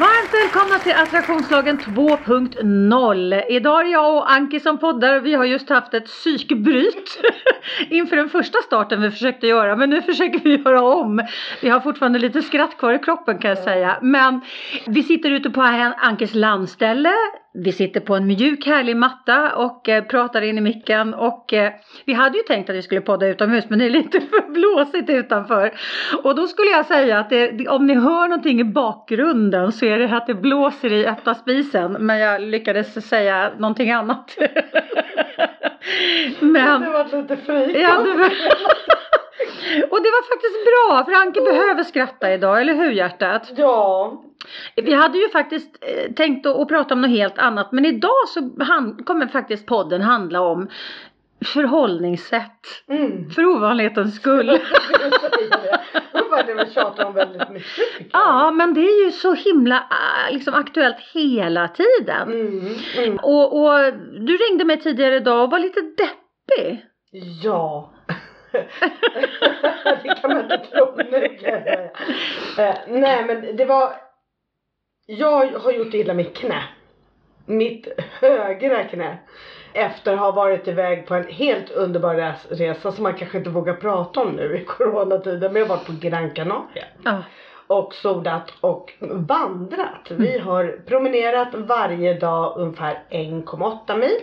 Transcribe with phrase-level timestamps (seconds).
[0.00, 3.42] Varmt välkomna till Attraktionslagen 2.0.
[3.48, 7.20] Idag är det jag och Anki som poddar och vi har just haft ett psykbryt
[7.90, 11.26] inför den första starten vi försökte göra men nu försöker vi göra om.
[11.62, 14.40] Vi har fortfarande lite skratt kvar i kroppen kan jag säga men
[14.86, 15.62] vi sitter ute på
[15.96, 17.12] Ankis landställe
[17.52, 21.72] vi sitter på en mjuk härlig matta och eh, pratar in i micken och eh,
[22.04, 25.10] vi hade ju tänkt att vi skulle podda utomhus men det är lite för blåsigt
[25.10, 25.72] utanför.
[26.22, 29.98] Och då skulle jag säga att det, om ni hör någonting i bakgrunden så är
[29.98, 34.36] det att det blåser i öppna spisen men jag lyckades säga någonting annat.
[36.40, 36.80] men...
[36.80, 37.82] Det var lite fri.
[37.82, 38.32] Ja, det var...
[39.90, 43.50] Och det var faktiskt bra för Anke behöver skratta idag, eller hur hjärtat?
[43.56, 44.22] Ja.
[44.76, 48.28] Vi hade ju faktiskt eh, tänkt att, att prata om något helt annat men idag
[48.28, 50.68] så hand, kommer faktiskt podden handla om
[51.44, 52.84] förhållningssätt.
[52.88, 53.30] Mm.
[53.30, 54.46] För ovanlighetens skull.
[56.46, 58.06] det vi tjatar om väldigt mycket.
[58.12, 62.32] Ja men det är ju så himla äh, liksom, aktuellt hela tiden.
[62.32, 62.74] Mm.
[62.96, 63.18] Mm.
[63.22, 63.92] Och, och
[64.26, 66.84] du ringde mig tidigare idag och var lite deppig.
[67.42, 67.92] Ja.
[70.02, 71.62] Det kan man inte tro nu kan jag
[72.56, 72.78] säga.
[72.86, 73.92] Nej men det var
[75.06, 76.62] Jag har gjort illa mitt knä.
[77.46, 77.88] Mitt
[78.20, 79.18] högra knä.
[79.72, 83.74] Efter att ha varit iväg på en helt underbar resa som man kanske inte vågar
[83.74, 85.52] prata om nu i coronatiden.
[85.52, 86.84] Men jag har varit på Gran Canaria.
[87.06, 87.20] Uh.
[87.66, 90.10] Och sodat och vandrat.
[90.10, 94.20] Vi har promenerat varje dag ungefär 1,8 mil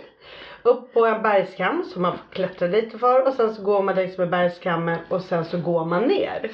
[0.68, 3.94] upp på en bergskam som man får klättra lite för och sen så går man
[3.94, 6.50] längs med bergskammen och sen så går man ner.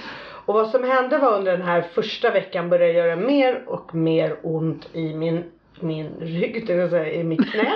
[0.46, 3.94] Och vad som hände var under den här första veckan började jag göra mer och
[3.94, 5.44] mer ont i min
[5.80, 7.72] min rygg, säga i mitt knä.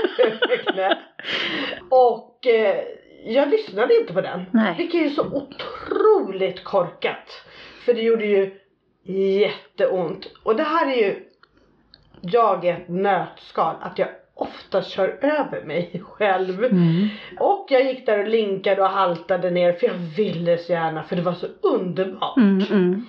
[0.66, 0.98] knä.
[1.88, 2.76] Och eh,
[3.24, 4.44] jag lyssnade inte på den.
[4.50, 4.74] Nej.
[4.78, 7.44] Vilket är så otroligt korkat.
[7.84, 8.58] För det gjorde ju
[9.40, 10.30] jätteont.
[10.42, 11.24] Och det här är ju
[12.20, 13.74] jag är ett nötskal.
[13.80, 16.64] Att jag ofta kör över mig själv.
[16.64, 17.08] Mm.
[17.38, 21.16] Och jag gick där och linkade och haltade ner för jag ville så gärna för
[21.16, 22.36] det var så underbart.
[22.36, 23.06] Mm, mm.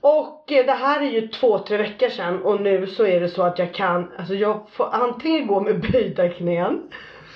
[0.00, 3.28] Och eh, det här är ju två, tre veckor sedan och nu så är det
[3.28, 6.82] så att jag kan, alltså jag får antingen gå med böjda knän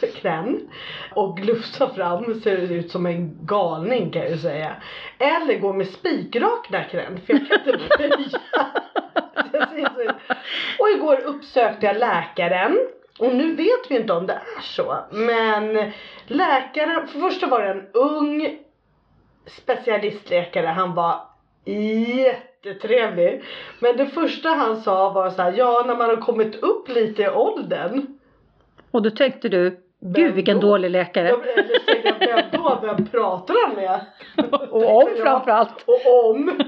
[0.20, 0.68] knän
[1.14, 4.76] och glufsa fram ser det ut som en galning kan jag ju säga.
[5.18, 8.40] Eller gå med spikrakna knän för jag kan inte böja.
[9.82, 10.38] Alltså, typ.
[10.78, 12.78] Och igår uppsökte jag läkaren
[13.18, 14.96] och nu vet vi inte om det är så.
[15.10, 15.92] Men
[16.26, 18.58] läkaren, för första var det en ung
[19.46, 20.66] specialistläkare.
[20.66, 21.20] Han var
[21.64, 23.44] jättetrevlig.
[23.78, 27.22] Men det första han sa var så här, ja när man har kommit upp lite
[27.22, 28.18] i åldern.
[28.90, 30.66] Och då tänkte du, Gud vilken då?
[30.66, 31.28] dålig läkare.
[31.28, 31.36] Ja,
[32.04, 32.78] eller jag, vem då?
[32.82, 34.00] Vem pratar han med?
[34.70, 35.84] och om framförallt.
[35.86, 36.60] Och om.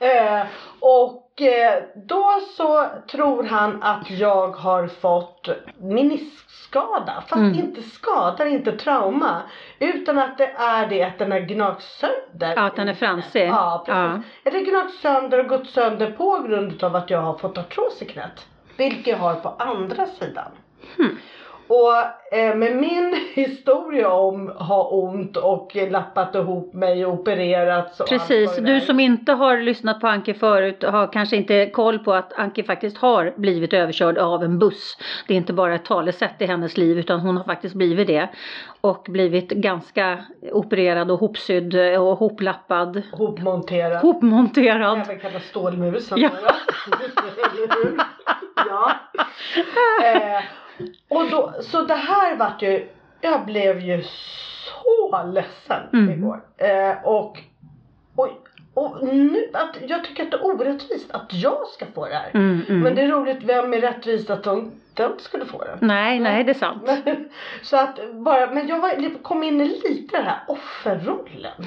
[0.00, 0.46] Eh,
[0.80, 5.48] och Eh, då så tror han att jag har fått
[5.80, 7.24] meniskskada.
[7.26, 7.54] Fast mm.
[7.54, 9.42] inte skada, inte trauma.
[9.78, 12.52] Utan att det är det att den har gnagt sönder.
[12.56, 13.48] Ja, att den är fransig.
[13.48, 14.26] Ja, precis.
[14.44, 14.52] Ja.
[14.52, 18.04] Har gnagt sönder och gått sönder på grund av att jag har fått artros i
[18.04, 18.46] knät.
[18.76, 20.50] Vilket jag har på andra sidan.
[20.96, 21.18] Hmm.
[21.68, 21.94] Och
[22.38, 28.56] eh, med min historia om ha ont och lappat ihop mig och opererats och Precis,
[28.56, 32.64] du som inte har lyssnat på Anke förut har kanske inte koll på att Anke
[32.64, 34.98] faktiskt har blivit överkörd av en buss.
[35.26, 38.28] Det är inte bara ett talesätt i hennes liv utan hon har faktiskt blivit det.
[38.80, 43.02] Och blivit ganska opererad och hopsydd och hoplappad.
[43.12, 44.02] Hopmonterad.
[44.02, 44.98] Hopmonterad.
[44.98, 46.20] Även kallad stålmusen.
[46.20, 46.30] Ja.
[48.68, 48.92] ja.
[50.04, 50.42] Eh,
[51.08, 52.88] och då, så det här vart ju,
[53.20, 56.10] jag blev ju så ledsen mm.
[56.10, 56.40] igår.
[56.56, 57.38] Eh, och,
[58.14, 58.28] och,
[58.74, 62.30] och nu, att jag tycker att det är orättvist att jag ska få det här.
[62.34, 62.80] Mm, mm.
[62.80, 65.78] Men det är roligt, vem är rättvist att de, de skulle få det?
[65.80, 66.82] Nej, nej det är sant.
[66.86, 67.28] Men,
[67.62, 71.66] så att bara, men jag var, kom in i lite den här offerrollen.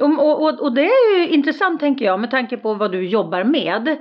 [0.00, 3.44] Och, och, och, det är ju intressant tänker jag med tanke på vad du jobbar
[3.44, 3.96] med.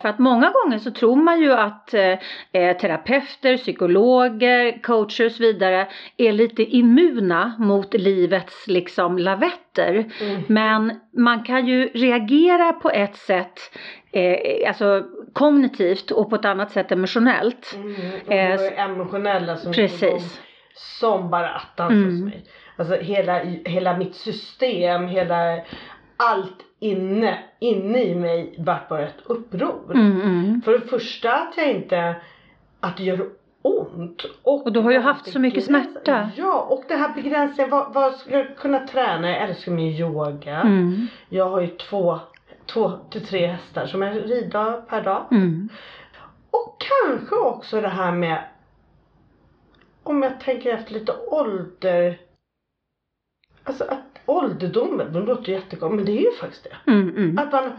[0.00, 2.18] För att många gånger så tror man ju att eh,
[2.52, 10.04] eh, terapeuter, psykologer, coacher och så vidare är lite immuna mot livets liksom lavetter.
[10.20, 10.42] Mm.
[10.46, 13.60] Men man kan ju reagera på ett sätt
[14.12, 17.74] eh, alltså kognitivt och på ett annat sätt emotionellt.
[17.74, 17.94] Mm,
[18.26, 20.40] och eh, emotionella som precis.
[20.74, 22.10] som bara attans mm.
[22.10, 22.44] hos mig.
[22.76, 25.60] Alltså hela, hela mitt system, hela
[26.16, 29.94] allt inne, inne i mig vart bara ett uppror.
[29.94, 30.62] Mm, mm.
[30.62, 32.16] För det första att jag inte,
[32.80, 33.28] att det gör
[33.62, 34.24] ont.
[34.42, 36.30] Och, Och du har ju haft så mycket smärta.
[36.36, 39.30] Ja, och det här begränsningen, vad, vad ska jag kunna träna?
[39.30, 40.60] Jag älskar min yoga.
[40.60, 41.06] Mm.
[41.28, 42.18] Jag har ju två,
[42.66, 45.26] två till tre hästar som jag rider per dag.
[45.30, 45.68] Mm.
[46.50, 48.44] Och kanske också det här med
[50.02, 52.18] om jag tänker efter lite ålder.
[53.64, 56.90] Alltså att ålderdomen, det låter jättekonstigt men det är ju faktiskt det.
[56.92, 57.38] Mm, mm.
[57.38, 57.72] Att man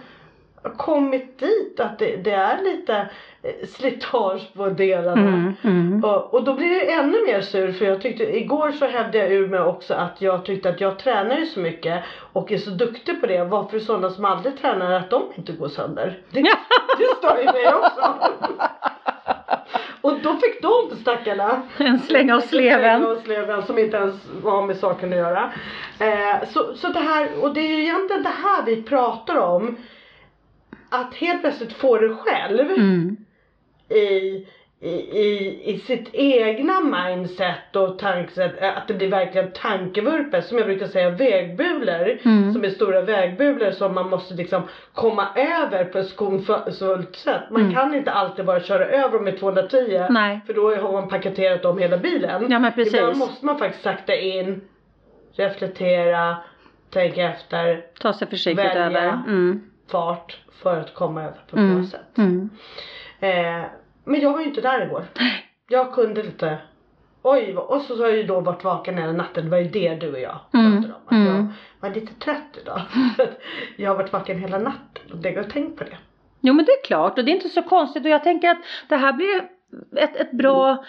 [0.63, 3.09] har kommit dit att det, det är lite
[3.41, 5.27] eh, slitage på delarna.
[5.27, 6.03] Mm, mm.
[6.03, 9.31] Och, och då blir det ännu mer sur för jag tyckte igår så hävdade jag
[9.31, 12.03] ur mig också att jag tyckte att jag tränar ju så mycket
[12.33, 13.43] och är så duktig på det.
[13.43, 16.21] Varför sådana som aldrig tränar att de inte går sönder?
[16.29, 16.41] Det,
[16.97, 18.13] det stör ju mig också.
[20.01, 23.05] Och då fick de stackarna En släng av sleven.
[23.05, 25.53] Av sleven som inte ens har med saken att göra.
[25.99, 29.77] Eh, så, så det här, och det är ju egentligen det här vi pratar om.
[30.89, 33.17] Att helt plötsligt få det själv Mm.
[33.89, 34.47] i,
[34.83, 38.61] i, i, i sitt egna mindset och tankesätt.
[38.61, 40.41] eh, Att det blir verkligen tankevurpor.
[40.41, 42.17] Som jag brukar säga vägbulor.
[42.25, 42.53] Mm.
[42.53, 44.61] Som är stora vägbulor som man måste liksom
[44.93, 47.41] komma över på ett skonfullt sätt.
[47.49, 47.73] Man Mm.
[47.73, 50.05] kan inte alltid bara köra över med 210.
[50.09, 50.39] Nej.
[50.47, 52.47] För då har man paketerat om hela bilen.
[52.51, 52.93] Ja men precis.
[52.93, 54.61] Ibland måste man faktiskt sakta in,
[55.35, 56.37] reflektera,
[56.89, 58.85] tänka efter, Ta sig försiktigt välja.
[58.85, 59.07] över.
[59.27, 59.61] Mm.
[59.91, 61.75] fart för att komma över på ett Mm.
[61.75, 62.17] bra sätt.
[62.17, 62.49] Mm.
[63.19, 63.65] Eh,
[64.03, 65.05] men jag var ju inte där igår.
[65.69, 66.57] Jag kunde lite
[67.25, 69.43] Oj, och så har jag ju då varit vaken hela natten.
[69.43, 71.01] Det var ju det du och jag Mm, pratade om.
[71.05, 71.35] Att mm.
[71.35, 72.81] jag var lite trött idag.
[73.77, 75.97] Jag har varit vaken hela natten och det har jag tänkt på det.
[76.41, 78.57] Jo men det är klart och det är inte så konstigt och jag tänker att
[78.89, 79.43] det här blir
[79.95, 80.85] ett, ett bra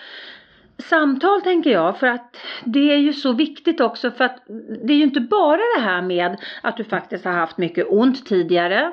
[0.79, 4.43] samtal tänker jag för att det är ju så viktigt också för att
[4.87, 8.27] det är ju inte bara det här med att du faktiskt har haft mycket ont
[8.27, 8.93] tidigare.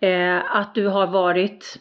[0.00, 1.80] Eh, att du har varit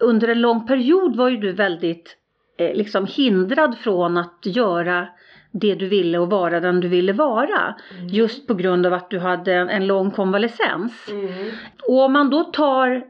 [0.00, 2.16] under en lång period var ju du väldigt
[2.58, 5.08] eh, liksom hindrad från att göra
[5.52, 7.74] det du ville och vara den du ville vara.
[8.10, 11.08] Just på grund av att du hade en, en lång konvalescens.
[11.10, 11.50] Mm.
[11.88, 13.04] Och om man då tar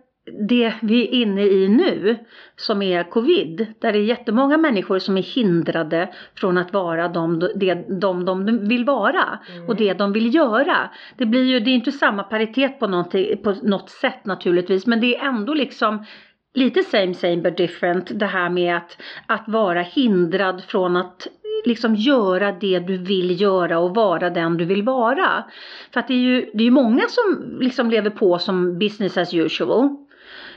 [0.49, 2.17] det vi är inne i nu
[2.57, 7.39] som är covid, där det är jättemånga människor som är hindrade från att vara de
[7.39, 9.39] de, de, de vill vara
[9.69, 10.91] och det de vill göra.
[11.17, 13.05] Det blir ju, det är inte samma paritet på,
[13.45, 16.05] på något sätt naturligtvis men det är ändå liksom
[16.55, 18.97] lite same same but different det här med att,
[19.27, 21.27] att vara hindrad från att
[21.65, 25.45] liksom göra det du vill göra och vara den du vill vara.
[25.93, 29.35] För att det är ju, det är många som liksom lever på som business as
[29.35, 29.89] usual.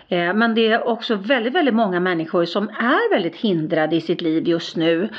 [0.08, 4.22] Eh, Men det är också väldigt, väldigt många människor som är väldigt hindrade i sitt
[4.22, 5.10] liv just nu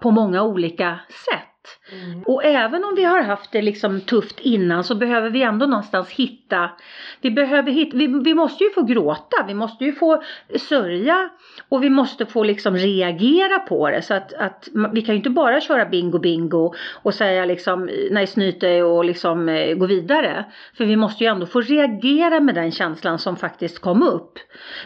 [0.00, 1.51] på många olika sätt.
[1.92, 2.22] Mm.
[2.22, 6.10] Och även om vi har haft det liksom tufft innan så behöver vi ändå någonstans
[6.10, 6.70] hitta,
[7.20, 10.22] vi behöver hitta, vi, vi måste ju få gråta, vi måste ju få
[10.68, 11.30] sörja
[11.68, 15.30] och vi måste få liksom reagera på det så att, att vi kan ju inte
[15.30, 18.26] bara köra bingo bingo och säga liksom nej
[18.60, 20.44] dig och liksom eh, gå vidare.
[20.76, 24.38] För vi måste ju ändå få reagera med den känslan som faktiskt kom upp.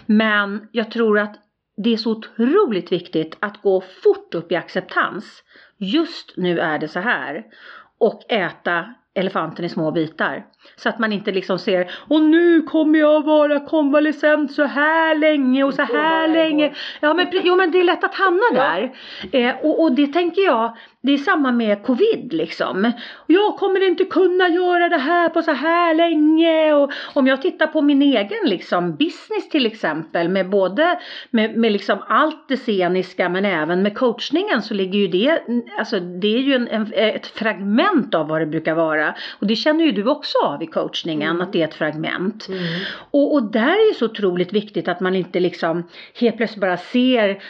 [0.06, 1.36] Men jag tror att
[1.76, 5.42] det är så otroligt viktigt att gå fort upp i acceptans.
[5.78, 7.44] Just nu är det så här.
[7.98, 10.44] Och äta elefanten i små bitar.
[10.76, 15.64] Så att man inte liksom ser och nu kommer jag vara konvalescent så här länge
[15.64, 16.74] och så här länge.
[17.00, 18.92] Ja men, jo, men det är lätt att hamna där.
[19.32, 22.92] Eh, och, och det tänker jag, det är samma med covid liksom.
[23.26, 26.72] Jag kommer inte kunna göra det här på så här länge.
[26.74, 30.98] Och om jag tittar på min egen liksom business till exempel med både
[31.30, 35.42] med, med liksom allt det sceniska men även med coachningen så ligger ju det,
[35.78, 39.05] alltså det är ju en, en, ett fragment av vad det brukar vara.
[39.38, 41.42] Och det känner ju du också av i coachningen Mm.
[41.42, 42.48] att det är ett fragment.
[42.48, 42.64] Mm.
[43.10, 45.88] Och, och där är det så otroligt viktigt att man inte liksom
[46.20, 47.42] helt plötsligt bara ser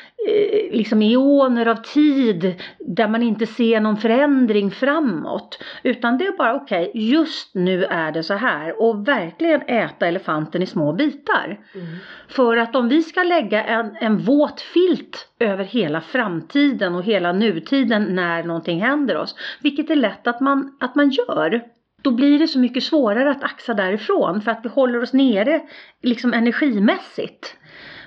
[0.70, 5.62] liksom eoner av tid där man inte ser någon förändring framåt.
[5.82, 10.62] Utan det är bara okej, just nu är det så här och verkligen äta elefanten
[10.62, 11.61] i små bitar.
[11.75, 11.87] Mm.
[12.28, 17.32] För att om vi ska lägga en, en våt filt över hela framtiden och hela
[17.32, 21.62] nutiden när någonting händer oss, vilket är lätt att man, att man gör,
[22.02, 25.61] då blir det så mycket svårare att axa därifrån för att vi håller oss nere
[26.02, 27.56] liksom energimässigt.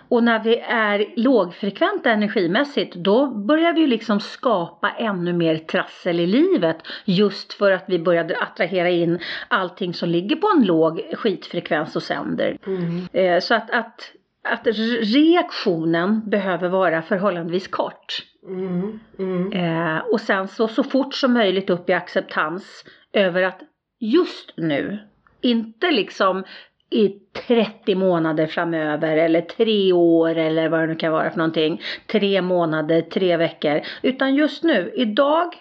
[0.09, 6.19] Och när vi är lågfrekventa energimässigt då börjar vi ju liksom skapa ännu mer trassel
[6.19, 11.01] i livet just för att vi börjar attrahera in allting som ligger på en låg
[11.13, 12.57] skitfrekvens och sänder.
[12.67, 13.07] Mm.
[13.13, 14.11] Eh, Så att, att,
[14.43, 14.67] att
[15.01, 18.23] reaktionen behöver vara förhållandevis kort.
[18.47, 18.99] Mm.
[19.19, 19.51] Mm.
[19.51, 23.59] Eh, och sen så, så fort som möjligt upp i acceptans över att
[23.99, 24.99] just nu
[25.41, 26.43] Inte liksom
[26.89, 27.09] i
[27.47, 31.81] 30 månader framöver eller tre år eller vad det nu kan vara för någonting.
[32.07, 33.81] Tre månader, tre veckor.
[34.01, 35.53] Utan just nu, idag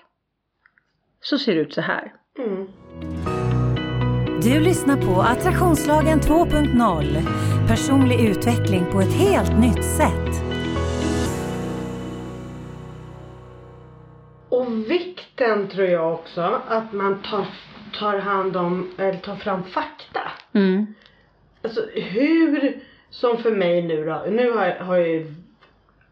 [1.21, 2.13] så ser det ut så här.
[2.39, 2.69] Mm.
[4.43, 7.69] Du lyssnar på Attraktionslagen 2.0.
[7.69, 10.43] Personlig utveckling på ett helt nytt sätt.
[14.49, 17.47] Och vikten tror jag också att man tar,
[17.99, 20.21] tar hand om, eller tar fram fakta.
[20.53, 20.95] Mm.
[21.69, 22.73] Alltså hur,
[23.11, 25.27] som för mig nu då, nu har, jag- har jag ju,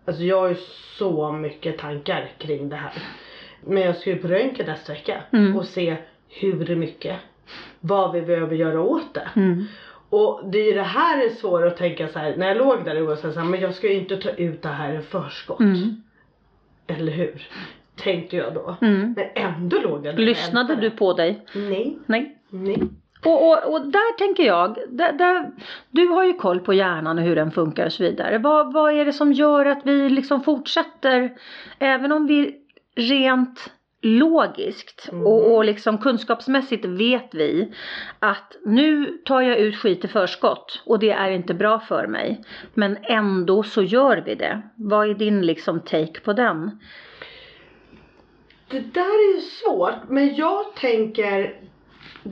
[0.04, 0.56] alltså jag har ju
[0.98, 2.92] så mycket tankar kring det här.
[3.64, 5.56] Men jag ska ju på röntgen nästa vecka Mm.
[5.56, 5.96] och se
[6.28, 7.16] hur mycket,
[7.80, 9.28] vad vi behöver göra åt det.
[9.36, 9.64] Mm.
[10.10, 12.84] Och det är ju det här är svårt att tänka så här, när jag låg
[12.84, 15.60] där och så här, men jag ska ju inte ta ut det här i förskott.
[15.60, 16.02] Mm.
[16.86, 17.48] Eller hur?
[17.96, 18.76] Tänkte jag då.
[18.80, 19.14] Mm.
[19.16, 21.44] Men ändå låg jag där Lyssnade du på dig?
[21.54, 22.38] Nej, Nej.
[22.50, 22.78] nej.
[23.24, 25.50] Och, och, och där tänker jag, där, där,
[25.90, 28.38] du har ju koll på hjärnan och hur den funkar och så vidare.
[28.38, 31.36] Vad, vad är det som gör att vi liksom fortsätter,
[31.78, 32.54] även om vi
[32.96, 35.26] rent logiskt Mm.
[35.26, 37.72] och, och liksom kunskapsmässigt vet vi
[38.18, 42.40] att nu tar jag ut skit i förskott och det är inte bra för mig.
[42.74, 44.62] Men ändå så gör vi det.
[44.74, 46.80] Vad är din liksom take på den?
[48.68, 51.54] Det där är ju svårt, men jag tänker,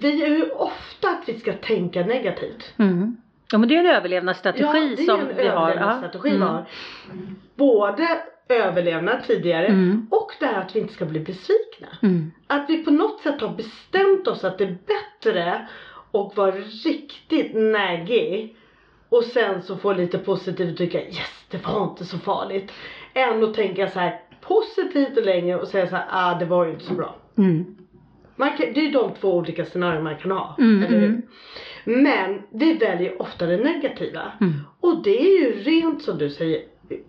[0.00, 2.74] vi är ju ofta att vi ska tänka negativt.
[2.78, 3.16] Mm.
[3.52, 5.48] Ja men det är en överlevnadsstrategi det är som en vi har.
[5.48, 5.70] Ja.
[5.70, 6.48] överlevnadsstrategi vi Mm.
[6.48, 6.64] har.
[7.56, 8.08] Både
[8.48, 10.06] överlevnad tidigare Mm.
[10.10, 11.86] och det här att vi inte ska bli besvikna.
[12.02, 12.32] Mm.
[12.46, 15.68] Att vi på något sätt har bestämt oss att det är bättre
[16.12, 16.50] att vara
[16.84, 18.56] riktigt naggig
[19.08, 22.72] och sen så få lite positivt och tycka yes det var inte så farligt.
[23.14, 26.72] Än att tänka så här positivt länge och säga så här ah det var ju
[26.72, 27.14] inte så bra.
[27.38, 27.76] Mm.
[28.36, 30.56] Man kan, det är de två olika scenarier man kan ha.
[30.58, 31.06] Mm, eller hur?
[31.08, 31.22] mm.
[31.84, 34.32] Men vi väljer ofta det negativa.
[34.40, 34.52] Mm.
[34.80, 36.60] Och det är ju rent som du säger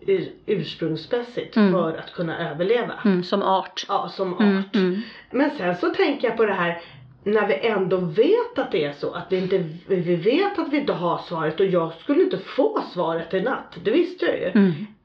[0.07, 1.71] ur- ursprungsmässigt Mm.
[1.71, 2.93] för att kunna överleva.
[3.05, 3.85] Mm, som art.
[3.87, 4.39] Ja, som art.
[4.41, 5.01] Mm, mm.
[5.31, 6.81] Men sen så tänker jag på det här
[7.23, 10.77] när vi ändå vet att det är så, att vi inte, vi vet att vi
[10.77, 14.51] inte har svaret och jag skulle inte få svaret i natt, det visste jag ju.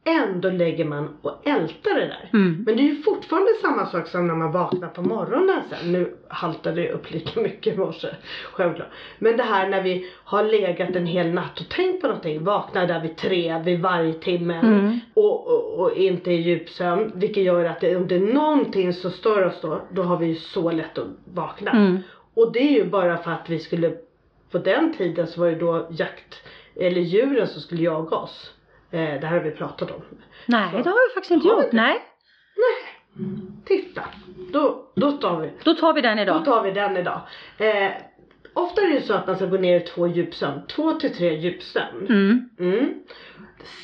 [0.04, 2.30] Ändå lägger man och ältar det där.
[2.32, 2.62] Mm.
[2.66, 5.92] Men det är ju fortfarande samma sak som när man vaknar på morgonen sen.
[5.92, 8.08] Nu haltade det upp lika mycket i morse,
[8.52, 8.88] självklart.
[9.18, 12.86] Men det här när vi har legat en hel natt och tänkt på någonting, vaknar
[12.86, 15.00] där vid tre, vid varje timmen Mm.
[15.14, 17.12] och, och, och inte i djupsömn.
[17.14, 20.26] Vilket gör att det, om det är någonting som stör oss då, då har vi
[20.26, 21.70] ju så lätt att vakna.
[21.70, 21.98] Mm.
[22.34, 23.92] Och det är ju bara för att vi skulle,
[24.50, 26.42] på den tiden så var det då jakt,
[26.76, 28.54] eller djuren som skulle jaga oss.
[28.92, 30.02] Eh, det här har vi pratat om.
[30.46, 31.64] Nej, det har vi faktiskt inte gjort.
[31.64, 31.76] inte?
[31.76, 31.98] Nej.
[33.64, 34.02] Titta,
[34.52, 36.44] då, då tar vi Då tar vi den Då idag.
[36.44, 37.20] tar vi den idag.
[37.58, 37.90] Eh,
[38.54, 40.60] ofta är det ju så att man ska gå ner i två djupsömn.
[40.66, 42.06] Två till tre djupsömn.
[42.08, 42.48] Mm.
[42.58, 42.94] Mm.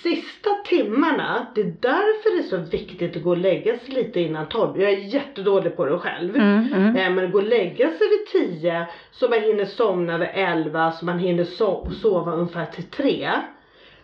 [0.03, 4.21] Sista timmarna, det är därför det är så viktigt att gå och lägga sig lite
[4.21, 4.81] innan 12.
[4.83, 6.37] Jag är jättedålig på det själv.
[6.37, 6.73] Mm.
[6.75, 6.97] Mm.
[6.97, 11.05] Eh, men gå och lägga sig vid 10 så man hinner somna vid 11 så
[11.05, 13.31] man hinner so- sova ungefär till 3.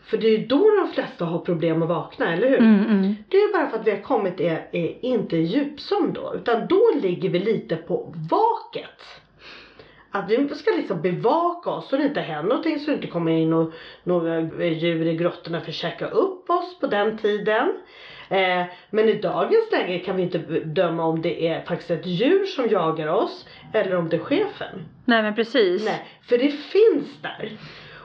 [0.04, 2.58] För det är ju då de flesta har problem att vakna, eller hur?
[2.58, 2.84] Mm.
[2.84, 3.14] Mm.
[3.28, 6.32] Det är ju bara för att vi har kommit i, i, inte i djupsömn då,
[6.34, 9.22] utan då ligger vi lite på vaket.
[10.10, 13.32] Att vi ska liksom bevaka oss så det inte händer någonting, så det inte kommer
[13.32, 17.72] in och, några djur i grottorna för att käka upp oss på den tiden.
[18.28, 22.44] Eh, men i dagens läge kan vi inte bedöma om det är faktiskt ett djur
[22.44, 24.88] som jagar oss eller om det är chefen.
[25.04, 25.84] Nej men precis.
[25.84, 27.52] Nej, för det finns där.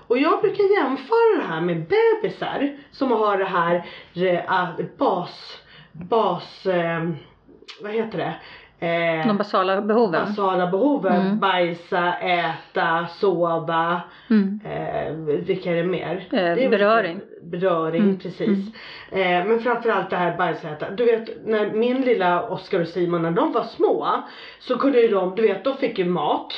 [0.07, 3.85] Och jag brukar jämföra det här med bebisar som har det här
[4.15, 5.61] eh, bas,
[5.91, 7.09] bas, eh,
[7.81, 8.33] vad heter det?
[8.79, 10.25] Eh, De basala behoven.
[10.25, 11.21] basala behoven.
[11.21, 11.39] Mm.
[11.39, 14.01] Bajsa, äta, sova.
[14.29, 14.59] Mm.
[14.65, 15.13] Eh,
[15.45, 16.15] vilka är det mer?
[16.31, 17.19] Eh, Det är beröring.
[17.43, 18.75] Beröring, Mm, precis.
[19.11, 20.89] Eh, men framförallt det här bajsa, äta.
[20.89, 24.23] Du vet när min lilla Oskar och Simon när de var små
[24.59, 26.53] så kunde ju de, du vet de fick ju mat.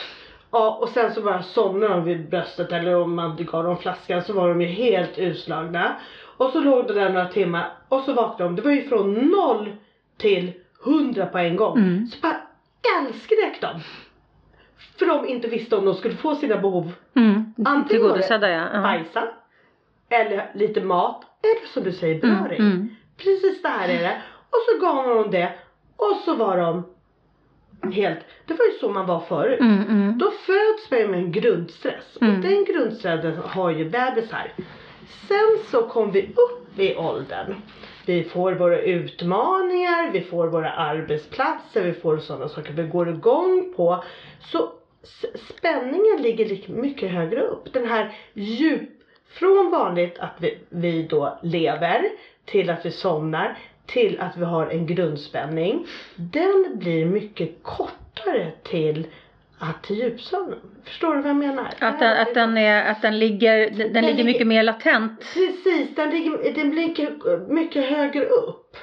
[0.52, 4.22] Ja, och sen så bara somnade de vid bröstet eller om man gav dem flaskan
[4.24, 5.96] så var de ju helt utslagna.
[6.38, 8.56] Och så låg det där några timmar och så vaknade de.
[8.56, 9.76] Det var ju från noll
[10.18, 10.52] till
[10.84, 11.78] hundra på en gång.
[11.78, 12.08] Mm.
[12.08, 12.42] Så bara
[13.00, 13.80] älskrek de.
[15.00, 17.54] För de inte visste om de skulle få sina behov Mm.
[17.66, 18.68] Antingen Tillgodosedda ja.
[18.74, 18.82] ja.
[18.82, 19.28] bajsa
[20.10, 22.44] eller lite mat eller som du säger Mm.
[22.44, 22.60] beröring.
[22.62, 22.90] Mm.
[23.18, 24.22] Precis det här är det.
[24.50, 25.52] Och så gav man dem det
[25.96, 26.86] och så var de
[27.84, 29.60] helt, det var ju så man var förut.
[29.60, 29.82] Mm.
[29.82, 30.18] Mm.
[30.18, 32.36] Då föds man ju med en grundstress Mm.
[32.36, 34.54] och den grundstressen har ju bebisar.
[35.28, 37.56] Sen så kom vi upp i åldern.
[38.06, 43.74] Vi får våra utmaningar, vi får våra arbetsplatser, vi får sådana saker vi går igång
[43.76, 44.04] på.
[44.40, 44.70] Så
[45.36, 47.74] spänningen ligger mycket högre upp.
[47.74, 48.90] Den här djup,
[49.30, 52.10] från vanligt att vi, vi då lever
[52.46, 53.58] till att vi somnar
[53.94, 55.86] till att vi har en grundspänning.
[56.16, 59.08] Den blir mycket kortare till
[59.60, 60.60] att till djupsömnen.
[60.86, 61.70] Förstår du vad jag menar?
[61.80, 65.20] Att den, att den, är, att den ligger, den, ligger ligger- mycket mer latent.
[65.34, 67.10] Precis, den, ligger, den blir mycket,
[67.50, 68.78] mycket högre upp.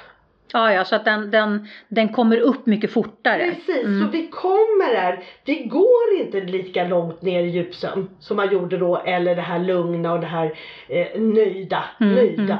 [0.53, 3.51] Ja, ja, så att den, den, den kommer upp mycket fortare.
[3.55, 4.01] Precis, Mm.
[4.05, 5.23] så vi kommer där.
[5.45, 9.59] Vi går inte lika långt ner i djupsömn som man gjorde då eller det här
[9.59, 10.53] lugna och det här
[10.89, 11.83] eh, nöjda.
[11.99, 12.43] Mm, nöjda.
[12.43, 12.57] mm.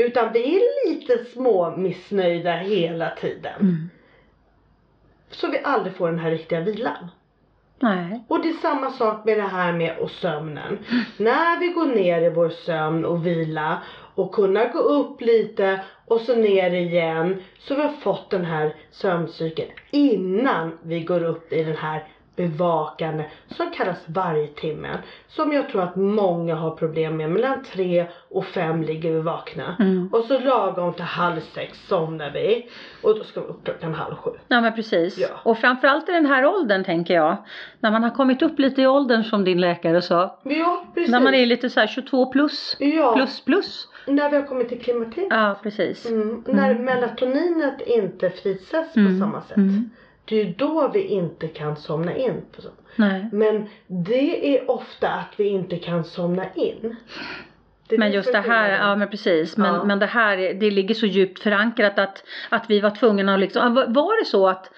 [0.00, 3.60] Utan vi är lite små missnöjda hela tiden.
[3.60, 3.90] Mm.
[5.30, 7.08] Så vi aldrig får den här riktiga vilan.
[7.78, 8.24] Nej.
[8.28, 10.78] Och det är samma sak med det här med och sömnen.
[11.16, 13.82] När vi går ner i vår sömn och vila
[14.14, 18.74] och kunna gå upp lite och så ner igen så vi har fått den här
[18.90, 22.04] sömncykeln innan vi går upp i den här
[22.36, 24.96] bevakande som kallas vargtimmen.
[25.28, 27.30] Som jag tror att många har problem med.
[27.30, 29.76] Mellan tre och fem ligger vi vakna.
[29.78, 30.08] Mm.
[30.12, 32.68] Och så lagom till halv sex somnar vi.
[33.02, 34.30] Och då ska vi upp klockan halv sju.
[34.48, 35.18] Ja men precis.
[35.18, 35.28] Ja.
[35.44, 37.36] Och framförallt i den här åldern tänker jag.
[37.80, 40.38] När man har kommit upp lite i åldern som din läkare sa.
[40.44, 41.10] Ja precis.
[41.10, 42.76] När man är lite så här 22 plus.
[42.78, 43.88] ja, Plus plus.
[44.06, 45.28] när vi har kommit till klimakteriet.
[45.32, 46.10] Ja precis.
[46.10, 46.44] Mm.
[46.46, 49.20] När melatoninet inte frisätts på Mm.
[49.20, 49.56] samma sätt.
[50.30, 52.42] Det är ju då vi inte kan somna in.
[52.96, 53.28] Nej.
[53.32, 56.96] Men det är ofta att vi inte kan somna in.
[57.88, 59.56] Det Men just det är här, ja men precis.
[59.56, 59.84] Men, Ja.
[59.84, 63.40] men det här, är- det ligger så djupt förankrat att, att vi var tvungna att
[63.40, 64.70] liksom, var- det så att,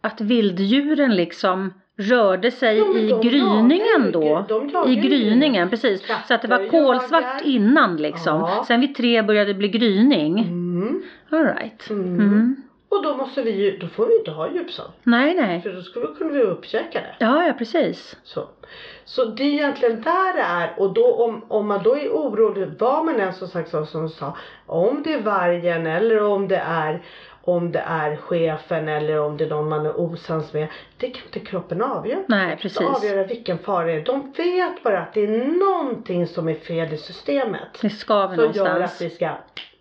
[0.00, 4.44] att vilddjuren liksom rörde sig Ja, i gryningen då?
[4.86, 6.02] I gryningen, precis.
[6.28, 8.40] Så att det var kolsvart innan liksom.
[8.40, 8.64] Ja.
[8.68, 10.38] Sen vid tre började det bli gryning.
[10.38, 11.02] Mm.
[11.30, 11.90] All right.
[11.90, 12.14] Mm.
[12.20, 12.56] Mm.
[12.96, 14.90] Och då måste vi ju, då får vi inte ha djupsömn.
[15.02, 15.60] Nej, nej.
[15.62, 17.06] För då skulle vi kunna bli uppkäkade.
[17.18, 18.16] Ja, ja precis.
[18.24, 18.48] Så.
[19.04, 22.68] så det är egentligen där det är och då om, om man då är orolig,
[22.78, 24.36] vad man än som sagt som sa,
[24.66, 27.02] om det är vargen eller om det är
[27.42, 30.68] om det är chefen eller om det är någon man är osams med.
[30.96, 32.22] Det kan inte kroppen avgöra.
[32.28, 32.80] Nej, precis.
[32.80, 34.04] avgöra vilken fara det är.
[34.04, 37.78] De vet bara att det är någonting som är fel i systemet.
[37.82, 39.00] Det skaver Som gör att någonstans.
[39.00, 39.30] vi ska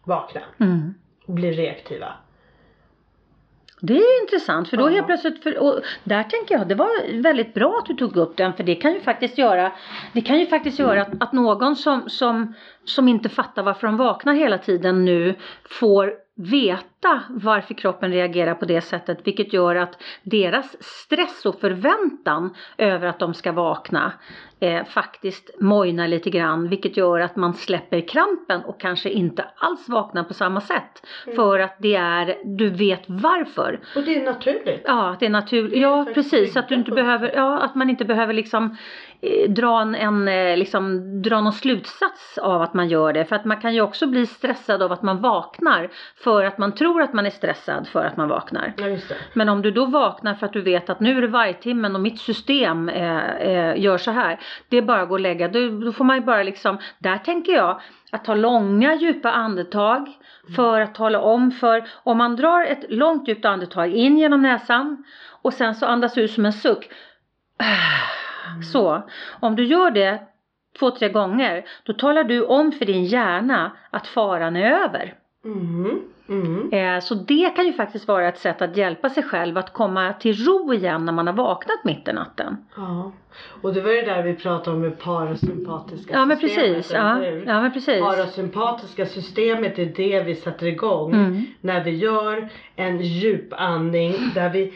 [0.04, 0.94] vakna Mm.
[1.26, 2.14] och bli reaktiva.
[3.82, 7.54] Det är intressant för då helt plötsligt, för, och där tänker jag det var väldigt
[7.54, 9.72] bra att du tog upp den för det kan ju faktiskt göra
[10.14, 12.54] Det kan ju faktiskt göra att, att någon som, som,
[12.86, 15.36] som inte fattar varför de vaknar hela tiden nu
[15.70, 16.95] får veta
[17.30, 23.20] varför kroppen reagerar på det sättet vilket gör att deras stress och förväntan över att
[23.20, 24.14] de ska vakna
[24.60, 29.90] eh, faktiskt mojnar lite grann vilket gör att man släpper krampen och kanske inte alls
[29.90, 33.80] vaknar på samma sätt för att det är, du vet varför.
[33.96, 34.82] Och det är naturligt.
[34.86, 35.82] Ja, det är naturligt.
[35.82, 36.58] Ja, precis.
[36.58, 38.78] Att du inte behöver, ja, att man inte behöver liksom
[39.22, 43.26] eh, dra en, en eh, liksom, dra någon slutsats av att man gör det.
[43.26, 45.90] För att man kan ju också bli stressad av att man vaknar
[46.24, 48.74] för att man tror att man är stressad för att man vaknar.
[48.78, 49.16] Ja.
[49.34, 52.02] Men om du då vaknar för att du vet att nu är det vargtimmen och
[52.02, 54.40] mitt system eh, eh, gör så här.
[54.70, 55.48] Det är bara att gå och lägga.
[55.48, 57.82] Då, då får man ju bara liksom, där tänker jag
[58.12, 60.10] att ta långa djupa andetag
[60.56, 65.04] för att tala om för om man drar ett långt djupt andetag in genom näsan
[65.42, 66.90] och sen så andas ut som en suck.
[68.72, 69.04] Så,
[69.40, 70.22] om du gör det
[70.80, 75.14] två, tre gånger då talar du om för din hjärna att faran är över.
[75.46, 76.02] Mm.
[76.30, 76.70] Mm.
[76.74, 80.14] Eh, Så det kan ju faktiskt vara ett sätt att hjälpa sig själv att komma
[80.14, 82.58] till ro igen när man har vaknat mitt i natten.
[82.76, 83.12] Ja.
[83.62, 86.76] Och det var ju där vi pratade om det parasympatiska Ja men systemet.
[86.76, 86.94] precis.
[86.94, 88.02] Ja, ja men precis.
[88.02, 91.46] Parasympatiska systemet är det vi sätter igång Mm.
[91.62, 94.74] när vi gör en djupandning där vi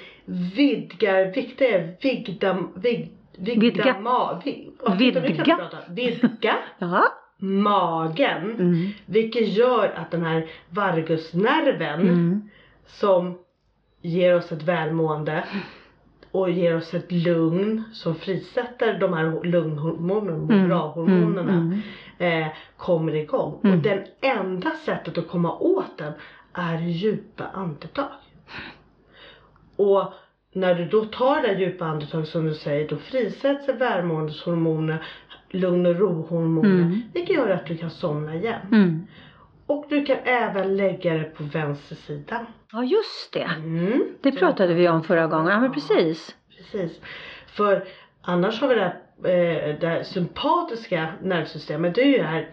[0.55, 3.99] vidgar, viktigt är vigda, vig, vigda Vidga.
[3.99, 5.55] ma, vi, ja, titta, nu kan vi Vidga.
[5.55, 5.77] prata.
[5.89, 7.03] vidga Ja.
[7.39, 8.55] Magen.
[8.59, 8.89] Mm.
[9.05, 12.49] Vilket gör att den här vagusnerven Mm.
[12.85, 13.37] som
[14.01, 15.43] ger oss ett välmående
[16.31, 20.67] och ger oss ett lugn som frisätter de här lugnhormonerna, Mm.
[20.69, 21.81] bra-hormonerna Mm.
[22.19, 22.43] Mm.
[22.43, 22.47] eh,
[22.77, 23.59] kommer igång.
[23.63, 23.77] Mm.
[23.77, 26.13] Och det enda sättet att komma åt den
[26.53, 28.09] är djupa andetag.
[29.75, 30.13] Och
[30.53, 35.05] när du då tar det djupa andetag som du säger då frisätts välmåendeshormoner,
[35.49, 36.81] lugn och ro-hormoner.
[36.81, 37.01] Mm.
[37.13, 38.61] Vilket gör att du kan somna igen.
[38.71, 39.07] Mm.
[39.65, 42.45] Och du kan även lägga det på vänster sida.
[42.71, 43.49] Ja just det.
[43.57, 44.03] Mm.
[44.21, 45.47] Det pratade vi om förra gången.
[45.47, 46.35] Ja men precis.
[46.57, 47.01] Precis.
[47.47, 47.83] För
[48.21, 51.95] annars har vi det här, eh, det här sympatiska nervsystemet.
[51.95, 52.49] Det är ju det här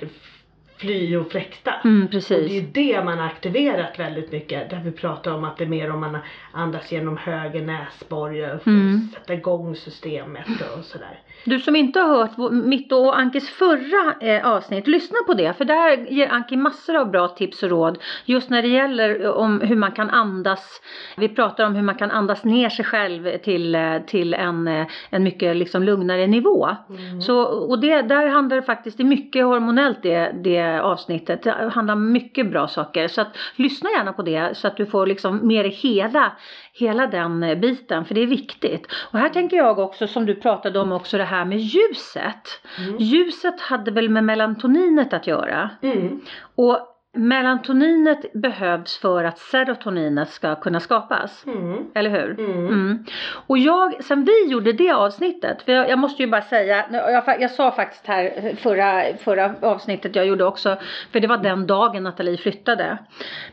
[0.78, 1.72] fly och fläkta.
[1.84, 2.52] Mm, Och det är precis.
[2.52, 4.70] ju det man har aktiverat väldigt mycket.
[4.70, 6.18] Där vi pratar om att det är mer om man
[6.52, 9.08] andas genom höger näsborre för Mm.
[9.14, 10.46] sätta igång systemet
[10.78, 11.20] och sådär.
[11.44, 15.52] Du som inte har hört mitt och Ankes förra eh, avsnitt, lyssna på det.
[15.58, 17.98] För där ger Anki massor av bra tips och råd.
[18.24, 20.82] Just när det gäller eh, om hur man kan andas.
[21.16, 24.86] Vi pratar om hur man kan andas ner sig själv till, eh, till en, eh,
[25.10, 26.68] en mycket liksom lugnare nivå.
[26.90, 27.20] Mm.
[27.20, 31.42] Så, och det, där handlar det faktiskt, det är mycket hormonellt det, det avsnittet.
[31.42, 33.08] Det handlar om mycket bra saker.
[33.08, 36.32] Så att, lyssna gärna på det så att du får liksom med dig hela,
[36.72, 38.04] hela den eh, biten.
[38.04, 38.86] För det är viktigt.
[39.10, 42.60] Och här tänker jag också som du pratade om också det här med ljuset.
[42.78, 42.96] Mm.
[42.98, 45.70] Ljuset hade väl med melatoninet att göra.
[45.82, 46.20] Mm.
[46.54, 51.44] Och melatoninet behövs för att serotoninet ska kunna skapas.
[51.46, 51.84] Mm.
[51.94, 52.40] Eller hur?
[52.40, 52.66] Mm.
[52.66, 53.04] Mm.
[53.46, 57.40] Och jag, sen vi gjorde det avsnittet, för jag, jag måste ju bara säga, jag,
[57.40, 60.76] jag sa faktiskt här förra, förra avsnittet jag gjorde också,
[61.12, 62.98] för det var den dagen Nathalie flyttade.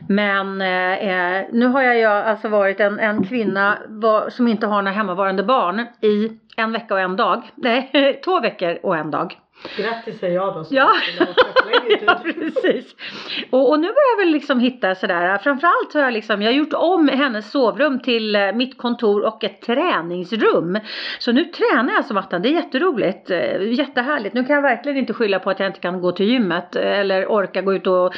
[0.08, 4.66] Men eh, eh, nu har jag ju alltså varit en, en kvinna var, som inte
[4.66, 7.42] har några hemmavarande barn i en vecka och en dag.
[7.54, 9.38] Nej, två veckor och en dag.
[9.76, 10.64] Grattis säger jag då.
[10.70, 10.92] Ja.
[12.06, 12.94] Ja, precis.
[13.50, 16.56] Och, och nu börjar jag väl liksom hitta sådär, framförallt har jag liksom, jag har
[16.56, 20.78] gjort om hennes sovrum till eh, mitt kontor och ett träningsrum.
[21.18, 24.34] Så nu tränar jag som attan, det är jätteroligt, eh, jättehärligt.
[24.34, 26.98] Nu kan jag verkligen inte skylla på att jag inte kan gå till gymmet eh,
[26.98, 28.14] eller orka gå ut och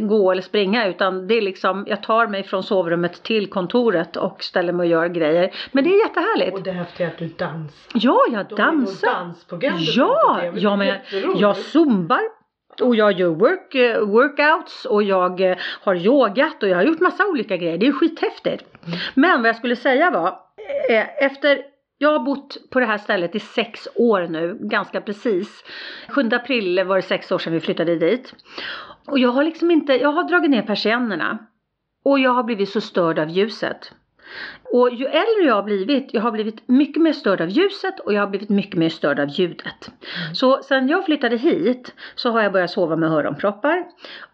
[0.00, 4.42] gå eller springa utan det är liksom, jag tar mig från sovrummet till kontoret och
[4.42, 5.50] ställer mig och gör grejer.
[5.72, 6.54] Men det är jättehärligt.
[6.54, 7.90] Och det häftiga är att du dansar.
[7.94, 9.08] Ja, jag dansar.
[10.50, 11.40] du Ja, men jätteroligt.
[11.40, 12.20] jag zumbar
[12.82, 17.00] och jag gör work, eh, workouts och jag eh, har yogat och jag har gjort
[17.00, 17.78] massa olika grejer.
[17.78, 18.64] Det är skithäftigt.
[19.14, 20.28] Men vad jag skulle säga var,
[20.90, 21.58] eh, efter
[21.98, 25.64] jag har bott på det här stället i sex år nu, ganska precis.
[26.08, 28.34] 7 april var det sex år sedan vi flyttade dit.
[29.06, 31.38] Och jag har liksom inte, jag har dragit ner persiennerna.
[32.04, 33.92] Och jag har blivit så störd av ljuset.
[34.72, 38.12] Och ju äldre jag har blivit, jag har blivit mycket mer störd av ljuset och
[38.12, 39.90] jag har blivit mycket mer störd av ljudet.
[40.34, 43.84] Så sen jag flyttade hit så har jag börjat sova med öronproppar.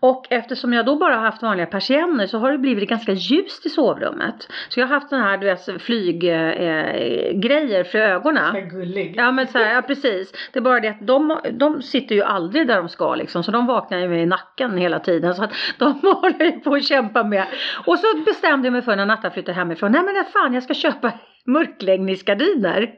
[0.01, 3.67] Och eftersom jag då bara har haft vanliga persienner så har det blivit ganska ljust
[3.67, 4.49] i sovrummet.
[4.69, 8.55] Så jag har haft sådana här du vet, flyggrejer eh, för ögonen.
[8.55, 9.15] Så gullig.
[9.17, 10.33] Ja men så här, ja precis.
[10.53, 13.43] Det är bara det att de, de sitter ju aldrig där de ska liksom.
[13.43, 15.35] Så de vaknar ju med i nacken hela tiden.
[15.35, 17.47] Så att de håller ju på att kämpa med.
[17.87, 19.93] Och så bestämde jag mig för när Natta flyttade hemifrån.
[19.93, 21.13] Nej men fan jag ska köpa
[21.45, 22.95] mörkläggningsgardiner.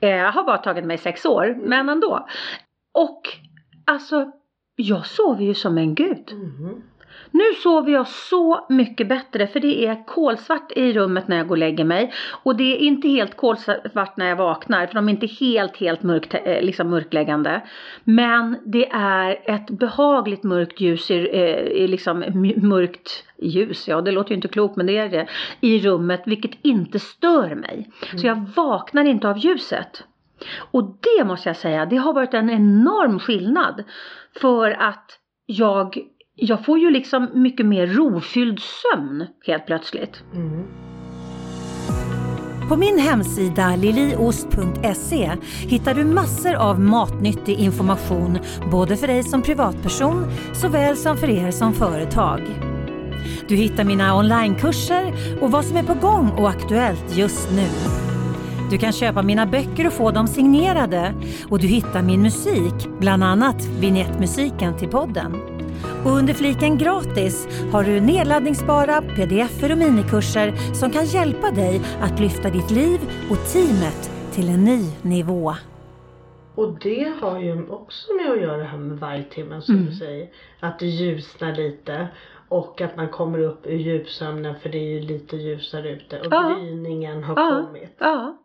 [0.00, 2.28] Eh, har bara tagit mig sex år men ändå.
[2.94, 3.22] Och
[3.84, 4.32] alltså
[4.76, 6.32] jag sover ju som en gud.
[6.32, 6.82] Mm.
[7.30, 11.54] Nu sover jag så mycket bättre för det är kolsvart i rummet när jag går
[11.54, 12.12] och lägger mig.
[12.42, 16.02] Och det är inte helt kolsvart när jag vaknar för de är inte helt helt
[16.02, 17.62] mörkt, eh, liksom mörkläggande.
[18.04, 22.24] Men det är ett behagligt mörkt ljus, i, eh, i liksom
[22.56, 25.26] mörkt ljus, ja det låter ju inte klokt men det är det,
[25.60, 27.90] i rummet vilket inte stör mig.
[28.16, 30.04] Så jag vaknar inte av ljuset.
[30.70, 33.84] Och det måste jag säga, det har varit en enorm skillnad.
[34.40, 35.98] För att jag,
[36.40, 40.22] jag får ju liksom mycket mer rofylld sömn helt plötsligt.
[40.34, 40.64] Mm.
[42.68, 48.38] På min hemsida liliost.se hittar du massor av matnyttig information
[48.70, 50.24] både för dig som privatperson
[50.54, 52.40] såväl som för er som företag.
[53.48, 57.68] Du hittar mina onlinekurser och vad som är på gång och aktuellt just nu.
[58.70, 61.14] Du kan köpa mina böcker och få dem signerade
[61.48, 65.57] och du hittar min musik, bland annat vignettmusiken till podden.
[66.04, 72.20] Och under fliken gratis har du nedladdningsbara pdf och minikurser som kan hjälpa dig att
[72.20, 75.54] lyfta ditt liv och teamet till en ny nivå.
[76.54, 79.86] Och det har ju också med att göra det här med vargtimmen som Mm.
[79.86, 80.28] du säger.
[80.60, 82.08] Att det ljusnar lite
[82.48, 86.26] och att man kommer upp ur djupsömnen för det är ju lite ljusare ute och
[86.30, 86.56] Ja.
[86.60, 87.64] gryningen har Ja.
[87.66, 87.96] kommit.
[87.98, 88.36] Ja.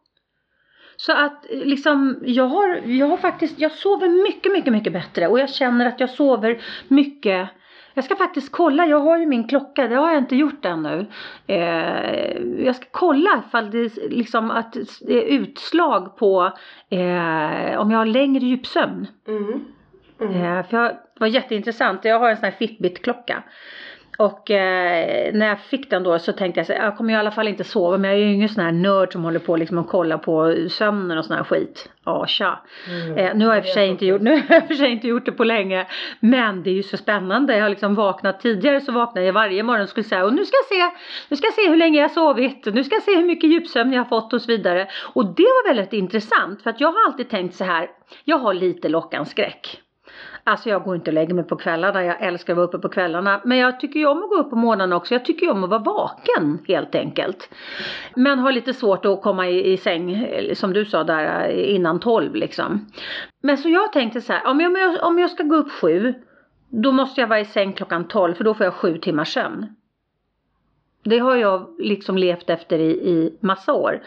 [1.06, 5.28] Så att eh, liksom, jag har, jag har faktiskt, jag sover mycket, mycket, mycket bättre
[5.28, 7.50] och jag känner att jag sover mycket
[7.96, 11.06] jag ska faktiskt kolla, jag har ju min klocka, det har jag inte gjort ännu.
[11.48, 16.52] Eh, jag ska kolla ifall det liksom att det är utslag på
[16.90, 19.08] eh, om jag har längre djupsömn.
[19.28, 19.66] Mm.
[20.22, 20.42] Mm.
[20.42, 23.44] Eh, för jag, det var jätteintressant, jag har en sån här Fitbit-klocka.
[24.24, 27.16] Och eh, när jag fick den då så tänkte jag så här, jag kommer i
[27.16, 29.56] alla fall inte sova men jag är ju ingen sån här nörd som håller på
[29.56, 31.90] liksom och kollar på sömnen och sån här skit.
[32.06, 32.60] Ja, tja.
[32.90, 33.18] Mm.
[33.18, 35.26] Eh, nu har jag för sig inte gjort, nu har jag för sig inte gjort
[35.26, 35.88] det på länge.
[36.20, 37.56] Men det är ju så spännande.
[37.56, 40.46] Jag har liksom vaknat tidigare så vaknade jag varje morgon och skulle säga och nu
[40.46, 40.98] ska jag se,
[41.30, 42.66] nu ska jag se hur länge jag sovit.
[42.66, 44.88] Nu ska jag se hur mycket djupsömn jag har fått och så vidare.
[45.14, 47.90] Och det var väldigt intressant för att jag har alltid tänkt så här.
[48.24, 49.83] Jag har lite lockanskräck.
[50.46, 52.90] Alltså jag går inte och lägger mig på kvällarna, jag älskar att vara uppe på
[52.90, 53.42] kvällarna.
[53.46, 55.64] Men jag tycker ju om att gå upp på morgnarna också, jag tycker ju om
[55.64, 57.50] att vara vaken helt enkelt.
[58.16, 61.76] Men har lite svårt att komma i, i säng, eh, som du sa där, eh,
[61.76, 62.86] innan tolv liksom.
[63.44, 65.72] Men så jag tänkte så här, om jag, om jag, om jag ska gå upp
[65.72, 66.14] sju,
[66.70, 69.76] då måste jag vara i säng klockan tolv för då får jag sju timmars sömn.
[71.04, 74.02] Det har jag liksom levt efter i, i massa år.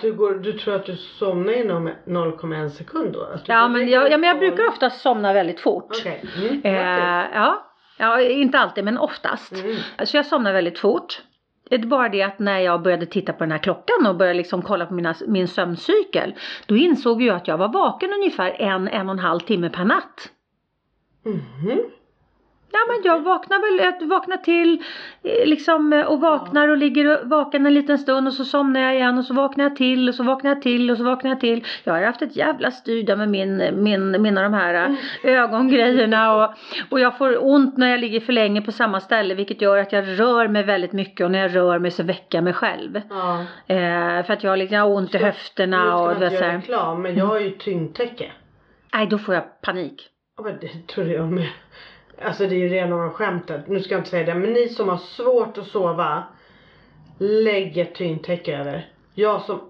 [0.00, 3.28] Du, går, du tror att du somnar inom 0,1 sekund då?
[3.46, 5.86] Ja men jag, ja, men jag brukar oftast somna väldigt fort.
[6.00, 6.24] Okej.
[6.38, 6.60] Mm.
[6.64, 7.66] Eh, ja,
[7.98, 9.52] ja, inte alltid men oftast.
[9.52, 9.76] Mm.
[10.04, 11.22] Så jag somnar väldigt fort.
[11.70, 14.36] Det är bara det att när jag började titta på den här klockan och började
[14.36, 16.34] liksom kolla på mina, min sömncykel.
[16.66, 19.84] Då insåg jag att jag var vaken ungefär en, en och en halv timme per
[19.84, 20.30] natt.
[21.24, 21.80] Mhm.
[22.72, 24.82] Ja men jag vaknar väl, jag vaknar till
[25.22, 28.94] eh, liksom eh, och vaknar och ligger vaken en liten stund och så somnar jag
[28.94, 31.40] igen och så vaknar jag till och så vaknar jag till och så vaknar jag
[31.40, 31.64] till.
[31.84, 36.34] Jag har haft ett jävla styr där med min, min, mina de här eh, ögongrejerna
[36.34, 36.54] och,
[36.90, 39.92] och jag får ont när jag ligger för länge på samma ställe vilket gör att
[39.92, 43.00] jag rör mig väldigt mycket och när jag rör mig så väcker jag mig själv.
[43.10, 43.40] Ja.
[43.66, 46.20] Eh, för att jag, har liksom, jag har ont i Så, höfterna ska och du
[46.20, 46.58] vet inte så göra här.
[46.58, 48.32] reklam men jag har ju tyngdtäcke.
[48.94, 50.08] Nej då får jag panik.
[50.36, 51.48] Ja, men det tror jag med.
[52.24, 53.68] Alltså det är ju rena skämtet.
[53.68, 54.34] Nu ska jag inte säga det.
[54.34, 56.22] Men ni som har svårt att sova.
[57.18, 58.88] Lägg ett tyngdtäcke över.
[59.14, 59.60] Jag som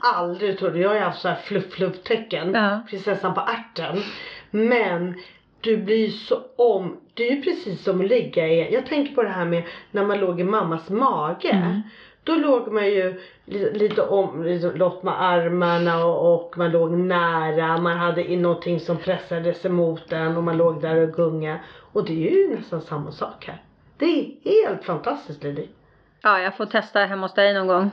[0.00, 0.78] aldrig trodde.
[0.78, 2.54] Jag har ju haft så här fluff fluff tecken.
[2.54, 2.82] Ja.
[2.90, 4.02] Prinsessan på ärten.
[4.50, 5.14] Men
[5.60, 6.96] du blir så om.
[7.14, 8.74] Det är ju precis som att ligga i.
[8.74, 11.50] Jag tänker på det här med när man låg i mammas mage.
[11.50, 11.82] Mm.
[12.24, 17.78] Då låg man ju lite, om, lite låt med armarna och, och man låg nära.
[17.78, 21.60] Man hade någonting som pressades emot en och man låg där och gunga.
[21.92, 23.62] Och det är ju nästan samma sak här.
[23.96, 25.68] Det är helt fantastiskt Lili.
[26.22, 27.90] Ja jag får testa hemma hos dig någon gång.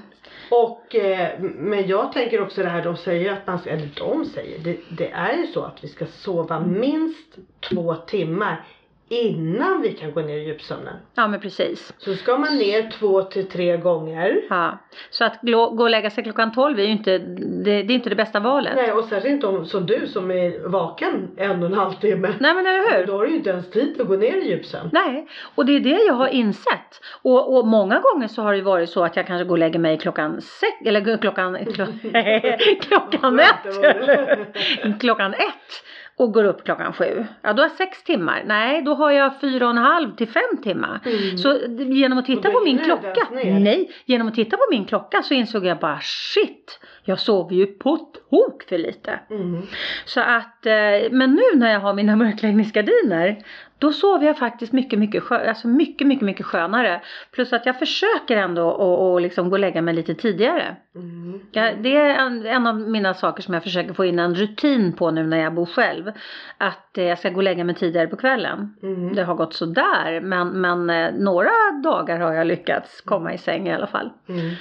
[0.51, 4.25] Och eh, men jag tänker också det här de säger att man ska, eller de
[4.25, 7.37] säger, det, det är ju så att vi ska sova minst
[7.69, 8.65] två timmar
[9.09, 10.93] innan vi kan gå ner i djupsömnen.
[11.15, 11.93] Ja men precis.
[11.97, 14.41] Så ska man ner två till tre gånger.
[14.49, 14.77] Ja,
[15.09, 18.09] så att gå och lägga sig klockan 12 är ju inte det, det är inte
[18.09, 18.73] det bästa valet.
[18.75, 21.93] Nej, Nej och särskilt inte om, som du som är vaken en och en halv
[21.93, 22.33] timme.
[22.39, 23.05] men eller hur?
[23.07, 24.89] Då har du ju inte ens tid att gå ner i djupsömn.
[24.93, 27.01] Nej, och det är det jag har insett.
[27.21, 29.59] Och, och många gånger så har det ju varit så att jag kanske går och
[29.59, 35.83] lägger mig klockan sex, eller klockan, klo- klockan ett, klockan ett
[36.19, 37.25] och går upp klockan sju.
[37.41, 38.43] Ja då har jag sex timmar.
[38.45, 40.99] Nej, då har jag fyra och en halv till fem timmar.
[41.05, 41.37] Mm.
[41.37, 41.57] Så
[41.93, 45.65] genom att titta på min klocka, nej, genom att titta på min klocka så insåg
[45.65, 49.19] jag bara shit, jag sover ju på tok för lite.
[49.29, 49.61] Mm.
[50.05, 53.37] Så att, eh, men nu när jag har mina mörkläggningsgardiner
[53.79, 57.01] då sover jag faktiskt mycket, mycket, skö- alltså mycket, mycket, mycket skönare.
[57.31, 60.75] Plus att jag försöker ändå att liksom gå och lägga mig lite tidigare.
[60.95, 61.39] Mm.
[61.51, 64.93] Ja, det är en, en av mina saker som jag försöker få in en rutin
[64.93, 66.11] på nu när jag bor själv.
[66.57, 68.75] Att eh, jag ska gå och lägga mig tidigare på kvällen.
[68.83, 69.15] Mm.
[69.15, 71.51] Det har gått sådär men, men eh, några
[71.83, 74.09] dagar har jag lyckats komma i säng i alla fall.
[74.29, 74.55] Mm.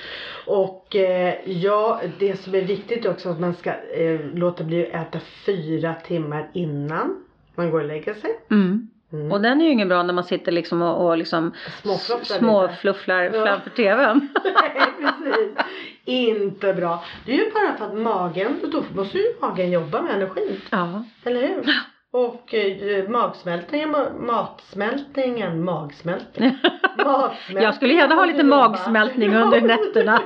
[0.47, 5.09] Och eh, ja, det som är viktigt också att man ska eh, låta bli att
[5.09, 8.31] äta fyra timmar innan man går och lägger sig.
[8.51, 8.89] Mm.
[9.13, 9.33] Mm.
[9.33, 12.35] Och den är ju ingen bra när man sitter liksom och, och liksom Småfluffar lite.
[12.39, 13.45] småflufflar Ja.
[13.47, 14.29] framför tvn.
[14.45, 15.57] Nej, precis.
[16.05, 17.05] Inte bra.
[17.27, 20.61] Det är ju bara för att magen, då måste ju magen jobba med energin.
[20.71, 21.05] ja.
[21.25, 21.65] Eller hur?
[22.11, 26.59] Och eh, magsmältningen, ma- matsmältningen, magsmältning.
[27.05, 30.21] magsmältningen Jag skulle gärna ha lite magsmältning under nätterna.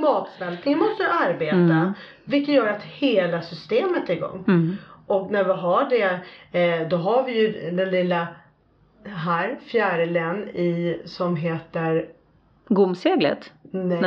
[0.00, 1.56] matsmältningen måste arbeta.
[1.56, 1.92] Mm.
[2.24, 4.44] Vilket gör att hela systemet är igång.
[4.48, 4.76] Mm.
[5.10, 6.20] Och när vi har det,
[6.60, 8.28] eh, då har vi ju den lilla
[9.04, 12.06] här, fjärilen i, som heter
[12.68, 13.52] Gomseglet?
[13.72, 14.00] Nej,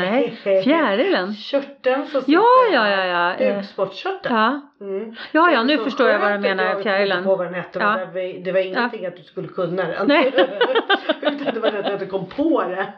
[0.46, 1.34] Nej, fjärilen.
[1.34, 3.34] Körteln som Ja, sitter ja, ja, ja.
[3.36, 4.36] Eh, Bukspottkörteln.
[4.36, 5.16] Ja, Mm.
[5.32, 7.24] ja, ja nu förstår jag vad du menar, jag fjärilen.
[7.24, 7.80] på vad den hette.
[7.80, 7.90] Ja.
[7.90, 10.08] Det, var, det var ingenting att du skulle kunna den.
[10.08, 10.34] Nej.
[11.22, 12.94] Utan det var det att du kom på det.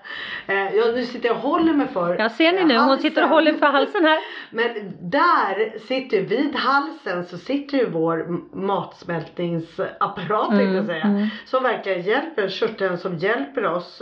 [0.54, 2.78] Eh, ja, nu sitter jag och håller mig för Ja, ser ni eh, nu?
[2.78, 3.46] Hon sitter och halsen.
[3.48, 4.18] håller för halsen här.
[4.50, 8.26] Men där sitter vid halsen så sitter ju vår
[8.56, 11.04] matsmältningsapparat tänkte jag Mm, säga.
[11.04, 11.28] mm.
[11.46, 14.02] Som verkligen hjälper, körteln som hjälper oss.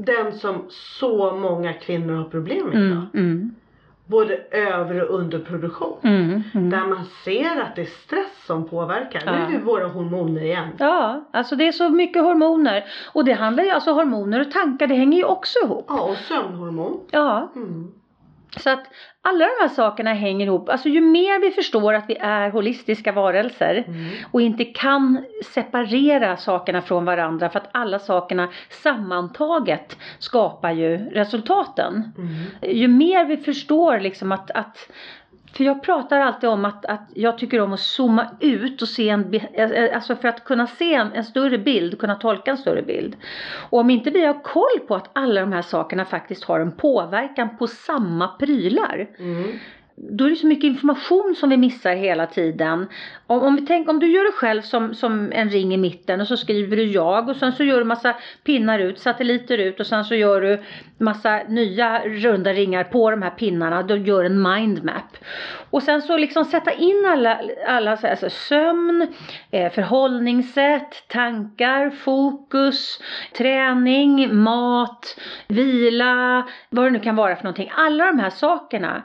[0.00, 3.06] Den som så många kvinnor har problem med idag.
[3.14, 3.54] Mm, mm,
[4.06, 5.96] Både över och underproduktion.
[6.02, 6.70] mm, mm.
[6.70, 9.20] Där man ser att det är stress som påverkar.
[9.26, 9.32] Nu Ja.
[9.32, 10.68] är vi våra hormoner igen.
[10.78, 12.84] Ja, alltså det är så mycket hormoner.
[13.12, 15.84] Och det handlar ju alltså hormoner och tankar, det hänger ju också ihop.
[15.88, 17.00] Ja, och sömnhormon.
[17.10, 17.92] Ja, Mm.
[18.58, 18.84] Så att
[19.22, 20.68] alla de här sakerna hänger ihop.
[20.68, 24.06] Alltså ju mer vi förstår att vi är holistiska varelser Mm.
[24.32, 28.48] och inte kan separera sakerna från varandra för att alla sakerna
[28.82, 32.12] sammantaget skapar ju resultaten.
[32.18, 32.76] Mm.
[32.76, 34.88] Ju mer vi förstår liksom att, att
[35.58, 39.08] för jag pratar alltid om att, att jag tycker om att zooma ut och se
[39.08, 42.58] en, eh, eh, alltså för att kunna se en, en större bild, kunna tolka en
[42.58, 43.16] större bild.
[43.70, 46.72] Och om inte vi har koll på att alla de här sakerna faktiskt har en
[46.72, 49.08] påverkan på samma prylar.
[49.18, 49.58] Mm.
[50.00, 52.86] Då är det så mycket information som vi missar hela tiden.
[53.26, 56.20] Om, om vi tänk, om du gör det själv som, som en ring i mitten
[56.20, 59.80] och så skriver du jag och sen så gör du massa pinnar ut, satelliter ut
[59.80, 60.62] och sen så gör du
[60.98, 63.82] massa nya runda ringar på de här pinnarna.
[63.82, 65.16] Du gör en mindmap.
[65.70, 69.06] Och sen så liksom sätta in alla, alla så här, alltså sömn,
[69.50, 73.00] eh, förhållningssätt, tankar, fokus,
[73.36, 77.72] träning, mat, vila, vad det nu kan vara för någonting.
[77.76, 79.02] Alla de här sakerna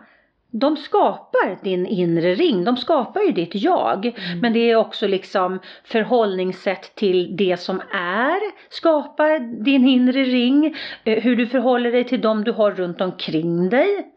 [0.53, 4.19] de skapar din inre ring, de skapar ju ditt jag.
[4.41, 8.39] Men det är också liksom förhållningssätt till det som är,
[8.69, 10.75] skapar din inre ring.
[11.03, 14.09] Eh, Hur du förhåller dig till dem du har runt omkring dig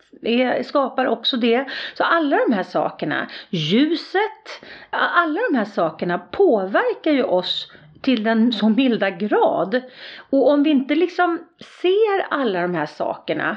[0.64, 1.64] skapar också det.
[1.94, 7.68] Så alla de här sakerna, ljuset, alla de här sakerna påverkar ju oss
[8.02, 9.82] till den så milda grad.
[10.30, 11.38] Och om vi inte liksom
[11.82, 13.56] ser alla de här sakerna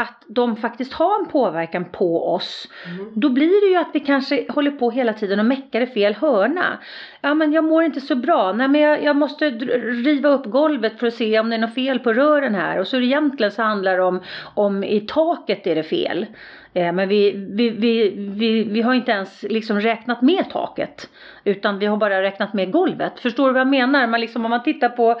[0.00, 2.68] att de faktiskt har en påverkan på oss.
[3.14, 6.14] Då blir det ju att vi kanske håller på hela tiden och meckar i fel
[6.14, 6.78] hörna.
[7.20, 8.52] Ja men jag mår inte så bra.
[8.52, 11.74] Nej men jag, jag måste riva upp golvet för att se om det är något
[11.74, 12.78] fel på rören här.
[12.78, 14.20] Och så egentligen så handlar det om,
[14.54, 16.26] om i taket är det fel.
[16.74, 21.08] Eh, men vi, vi, vi, vi, vi har inte ens liksom räknat med taket.
[21.44, 23.20] Utan vi har bara räknat med golvet.
[23.20, 24.06] Förstår du vad jag menar?
[24.06, 25.20] Man liksom, om man tittar på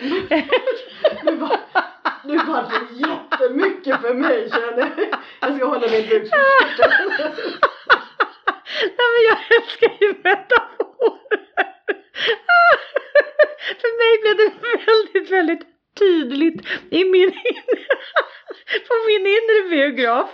[1.24, 1.56] Nu var,
[2.24, 5.18] nu var det jättemycket mycket för mig känner jag.
[5.40, 6.32] Jag ska hålla mig drygt
[8.82, 11.40] Nej men jag älskar ju metaforer.
[13.80, 14.50] För mig blev det
[14.86, 15.66] väldigt, väldigt
[15.98, 17.86] tydligt i min inre,
[18.88, 20.30] på min inre biograf.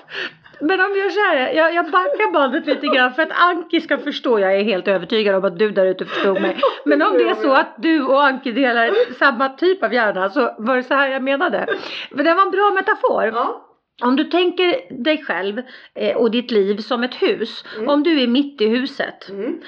[0.77, 3.99] Men om gör så här, jag, jag backar bandet lite grann för att Anki ska
[3.99, 4.39] förstå.
[4.39, 6.57] Jag är helt övertygad om att du där ute förstod mig.
[6.85, 10.55] Men om det är så att du och Anki delar samma typ av hjärna så
[10.59, 11.67] var det så här jag menade.
[12.11, 13.25] Men det var en bra metafor.
[13.25, 13.63] Ja.
[14.03, 15.63] Om du tänker dig själv
[15.95, 17.65] eh, och ditt liv som ett hus.
[17.77, 17.89] Mm.
[17.89, 19.29] Om du är mitt i huset.
[19.29, 19.61] Mm.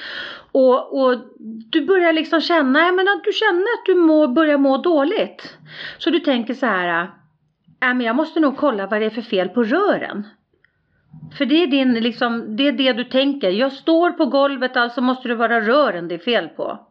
[0.52, 1.14] Och, och
[1.70, 5.56] du börjar liksom känna, jag menar, du känner att du må, börjar må dåligt.
[5.98, 7.08] Så du tänker så här, äh,
[7.80, 10.26] men jag måste nog kolla vad det är för fel på rören.
[11.38, 13.50] För det är, din, liksom, det är det du tänker.
[13.50, 16.87] Jag står på golvet alltså måste det vara rören det är fel på.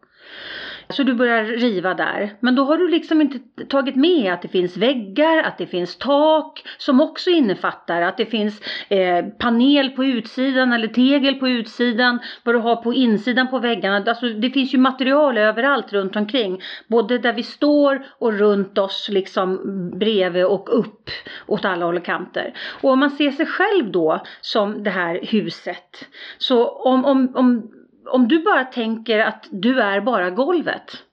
[0.90, 2.34] Så du börjar riva där.
[2.40, 5.98] Men då har du liksom inte tagit med att det finns väggar, att det finns
[5.98, 12.20] tak som också innefattar att det finns eh, panel på utsidan eller tegel på utsidan.
[12.44, 14.04] Vad du har på insidan på väggarna.
[14.08, 16.62] Alltså det finns ju material överallt runt omkring.
[16.88, 19.60] Både där vi står och runt oss liksom
[20.00, 21.10] bredvid och upp
[21.48, 22.54] åt alla håll och kanter.
[22.82, 26.08] Och om man ser sig själv då som det här huset.
[26.38, 27.72] Så om, om, om
[28.08, 31.04] om du bara tänker att du är bara golvet.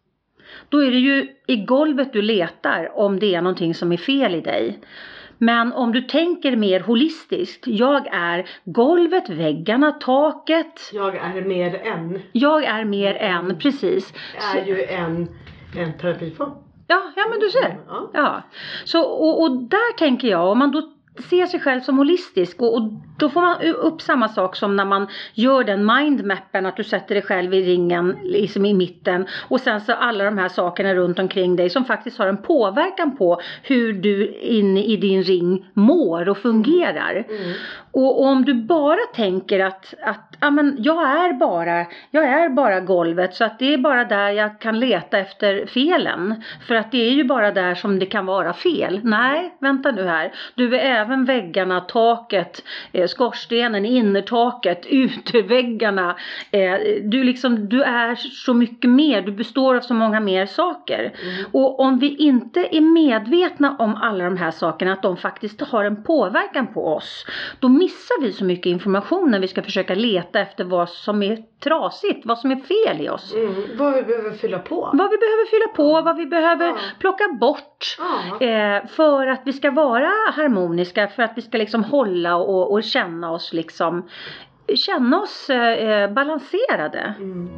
[0.68, 4.34] Då är det ju i golvet du letar om det är någonting som är fel
[4.34, 4.78] i dig.
[5.38, 7.66] Men om du tänker mer holistiskt.
[7.66, 10.90] Jag är golvet, väggarna, taket.
[10.92, 12.22] Jag är mer än.
[12.32, 14.12] Jag är mer än, precis.
[14.34, 15.28] Jag är ju en,
[15.76, 16.50] en terapiform.
[16.86, 17.76] Ja, ja men du ser.
[17.88, 18.10] Ja.
[18.14, 18.42] Ja.
[18.84, 22.74] Så, och, och där tänker jag, om man då ser sig själv som holistisk och,
[22.74, 26.84] och då får man upp samma sak som när man gör den mindmappen att du
[26.84, 30.94] sätter dig själv i ringen liksom i mitten och sen så alla de här sakerna
[30.94, 35.70] runt omkring dig som faktiskt har en påverkan på hur du inne i din ring
[35.74, 37.24] mår och fungerar.
[37.28, 37.52] Mm.
[37.94, 42.80] Och, om du bara tänker att, att ja, men jag, är bara, jag är bara
[42.80, 46.42] golvet så att det är bara där jag kan leta efter felen.
[46.66, 49.00] För att det är ju bara där som det kan vara fel.
[49.04, 50.32] Nej, vänta nu här.
[50.54, 56.16] Du är även väggarna, taket, eh, skorstenen, innertaket, uteväggarna.
[56.50, 61.00] Eh, du, liksom, du är så mycket mer, du består av så många mer saker.
[61.00, 61.44] Mm.
[61.52, 65.84] Och om vi inte är medvetna om alla de här sakerna, att de faktiskt har
[65.84, 67.26] en påverkan på oss,
[67.60, 71.38] då missar vi så mycket information när vi ska försöka leta efter vad som är
[71.64, 73.34] trasigt, vad som är fel i oss.
[73.34, 73.54] Mm.
[73.78, 74.90] Vad vi behöver fylla på.
[74.92, 76.76] Vad vi behöver fylla på, vad vi behöver Ja.
[76.98, 77.96] plocka bort.
[77.98, 78.46] Ja.
[78.46, 82.82] Eh, för att vi ska vara harmoniska, för att vi ska liksom hålla och, och
[82.82, 84.08] känna oss liksom
[84.74, 87.14] Känna oss eh, balanserade.
[87.18, 87.48] Mm.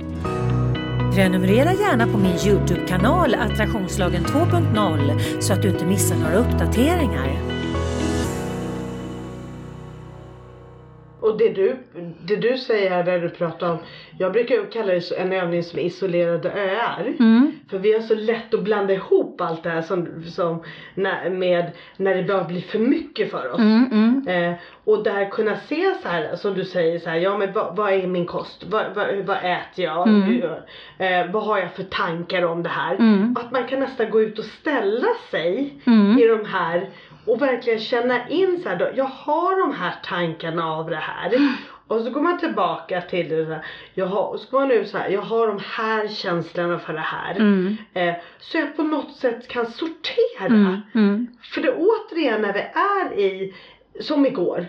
[1.14, 7.55] Prenumerera gärna på min Youtube-kanal Attraktionslagen 2.0 så att du inte missar några uppdateringar.
[11.26, 11.76] Och det du,
[12.24, 13.78] det du säger här när du pratar om
[14.18, 17.14] Jag brukar kalla det en övning som isolerade öar.
[17.18, 17.52] Mm.
[17.70, 20.62] För vi har så lätt att blanda ihop allt det här som, som
[20.94, 23.58] när, med när det börjar bli för mycket för oss.
[23.58, 24.28] Mm, mm.
[24.28, 27.76] Eh, och där kunna se så här som du säger så här, ja men vad,
[27.76, 28.64] vad är min kost?
[28.66, 30.08] Vad, vad, vad äter jag?
[30.08, 30.22] Mm.
[30.22, 30.44] Hur,
[30.98, 32.94] eh, vad har jag för tankar om det här?
[32.94, 33.36] Mm.
[33.40, 36.18] Att man kan nästan gå ut och ställa sig Mm.
[36.18, 36.88] i de här
[37.26, 41.32] och verkligen känna in så här jag har de här tankarna av det här.
[41.88, 43.64] Och så går man tillbaka till det här,
[43.94, 46.92] jag har, och så går man ut så här, jag har de här känslorna för
[46.92, 47.34] det här.
[47.36, 47.76] Mm.
[47.94, 50.46] Eh, så jag på något sätt kan sortera.
[50.46, 50.80] Mm.
[50.94, 51.26] Mm.
[51.42, 53.54] För det återigen när vi är i,
[54.00, 54.66] som igår,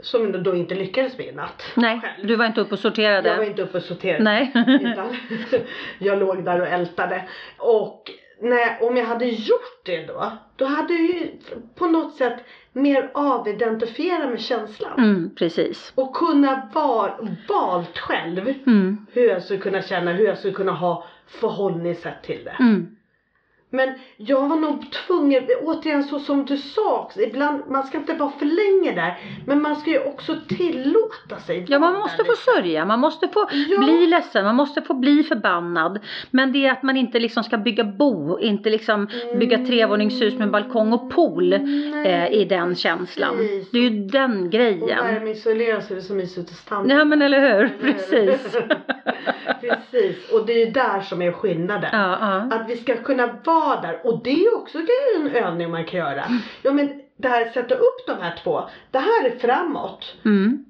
[0.00, 1.62] som då inte lyckades med i natt.
[1.74, 2.26] Nej, själv.
[2.26, 3.28] du var inte uppe och sorterade.
[3.28, 4.24] Jag var inte uppe och sorterade.
[4.24, 4.52] Nej.
[5.98, 7.22] Jag låg där och ältade.
[7.58, 11.30] Och när, om jag hade gjort det då, då hade jag ju
[11.74, 12.36] på något sätt
[12.72, 14.98] mer avidentifierat med känslan.
[14.98, 15.92] Mm, precis.
[15.94, 19.06] Och kunna vara, valt själv Mm.
[19.12, 22.56] hur jag skulle kunna känna, hur jag skulle kunna ha förhållningssätt till det.
[22.60, 22.96] Mm.
[23.72, 28.30] Men jag var nog tvungen, återigen så som du sa, ibland, man ska inte vara
[28.30, 29.18] för länge där.
[29.46, 32.42] Men man ska ju också tillåta sig Ja, man måste få lite.
[32.42, 33.78] sörja, man måste få Ja.
[33.84, 35.98] bli ledsen, man måste få bli förbannad.
[36.30, 39.08] Men det är att man inte liksom ska bygga bo, inte liksom
[39.40, 43.36] bygga trevåningshus med balkong och pool eh, i den känslan.
[43.36, 43.70] precis.
[43.70, 45.04] Det är ju den Och grejen.
[45.04, 46.94] värmeisolera så är det så mysigt att stanna.
[46.94, 47.68] Ja men Eller hur?
[47.80, 48.56] precis.
[49.60, 51.90] Precis, och det är ju där som är skillnaden.
[51.92, 52.56] Ja, ja.
[52.56, 54.78] Att vi ska kunna vara där och det är också
[55.16, 56.24] en övning man kan göra.
[56.62, 58.68] Ja men det här sätta upp de här två.
[58.90, 60.16] Det här är framåt.
[60.24, 60.64] Mm.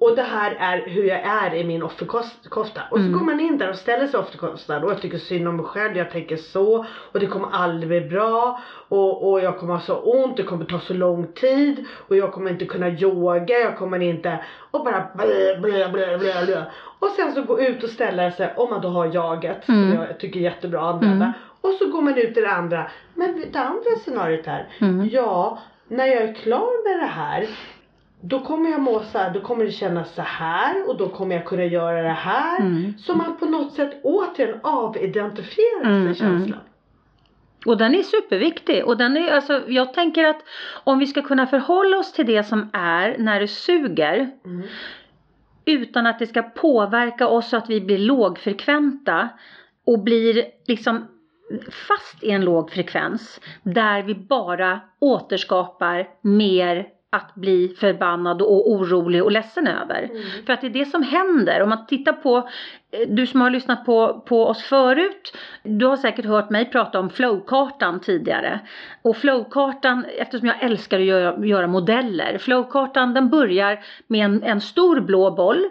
[0.00, 2.80] Och det här är hur jag är i min offerkofta.
[2.90, 3.12] Och så Mm.
[3.18, 5.96] går man in där och ställer sig offerkoftan och jag tycker synd om mig själv,
[5.96, 9.96] jag tänker så och det kommer aldrig bli bra och, och jag kommer ha så
[9.96, 14.02] ont, det kommer ta så lång tid och jag kommer inte kunna yoga, jag kommer
[14.02, 14.38] inte
[14.70, 16.64] och bara blä, blä, blä, blä, blä.
[16.98, 19.90] Och sen så gå ut och ställa sig om man då har jaget Mm.
[19.92, 21.24] som jag tycker är jättebra att använda.
[21.26, 21.32] Mm.
[21.60, 22.90] Och så går man ut i det andra.
[23.14, 25.08] Men det andra scenariot här, Mm.
[25.12, 27.46] ja när jag är klar med det här
[28.28, 31.34] då kommer jag må så här, då kommer det kännas så här och då kommer
[31.36, 32.60] jag kunna göra det här.
[32.60, 32.98] Mm.
[32.98, 36.60] Så man på något sätt återigen avidentifierar Mm, sig känslan.
[37.66, 38.84] Och den är superviktig.
[38.84, 40.42] Och den är, alltså, jag tänker att
[40.84, 44.62] om vi ska kunna förhålla oss till det som är när det suger Mm.
[45.64, 49.28] utan att det ska påverka oss så att vi blir lågfrekventa
[49.86, 51.06] och blir liksom
[51.88, 59.24] fast i en låg frekvens där vi bara återskapar mer att bli förbannad och orolig
[59.24, 60.02] och ledsen över.
[60.02, 60.22] Mm.
[60.46, 61.62] För att det är det som händer.
[61.62, 62.36] Om man tittar på,
[62.90, 67.00] eh, du som har lyssnat på, på oss förut, du har säkert hört mig prata
[67.00, 68.60] om flowkartan tidigare.
[69.02, 74.60] Och flowkartan, eftersom jag älskar att göra, göra modeller, flowkartan den börjar med en, en
[74.60, 75.64] stor blå boll.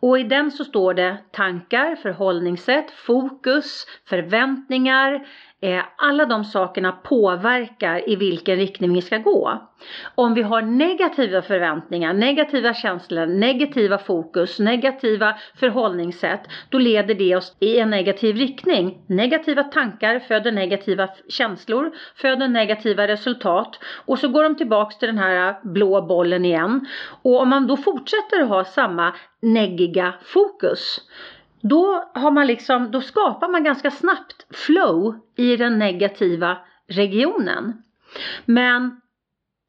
[0.00, 5.26] Och i den så står det tankar, förhållningssätt, fokus, förväntningar,
[5.64, 9.68] Eh, alla de sakerna påverkar i vilken riktning vi ska gå.
[10.14, 17.56] Om vi har negativa förväntningar, negativa känslor, negativa fokus, negativa förhållningssätt, då leder det oss
[17.60, 19.04] i en negativ riktning.
[19.06, 25.18] Negativa tankar föder negativa känslor, föder negativa resultat och så går de tillbaks till den
[25.18, 26.86] här blå bollen igen.
[27.22, 31.00] Och om man då fortsätter att ha samma neggiga fokus,
[31.62, 36.58] då, har man liksom, då skapar man ganska snabbt flow i den negativa
[36.88, 37.82] regionen.
[38.44, 39.00] Men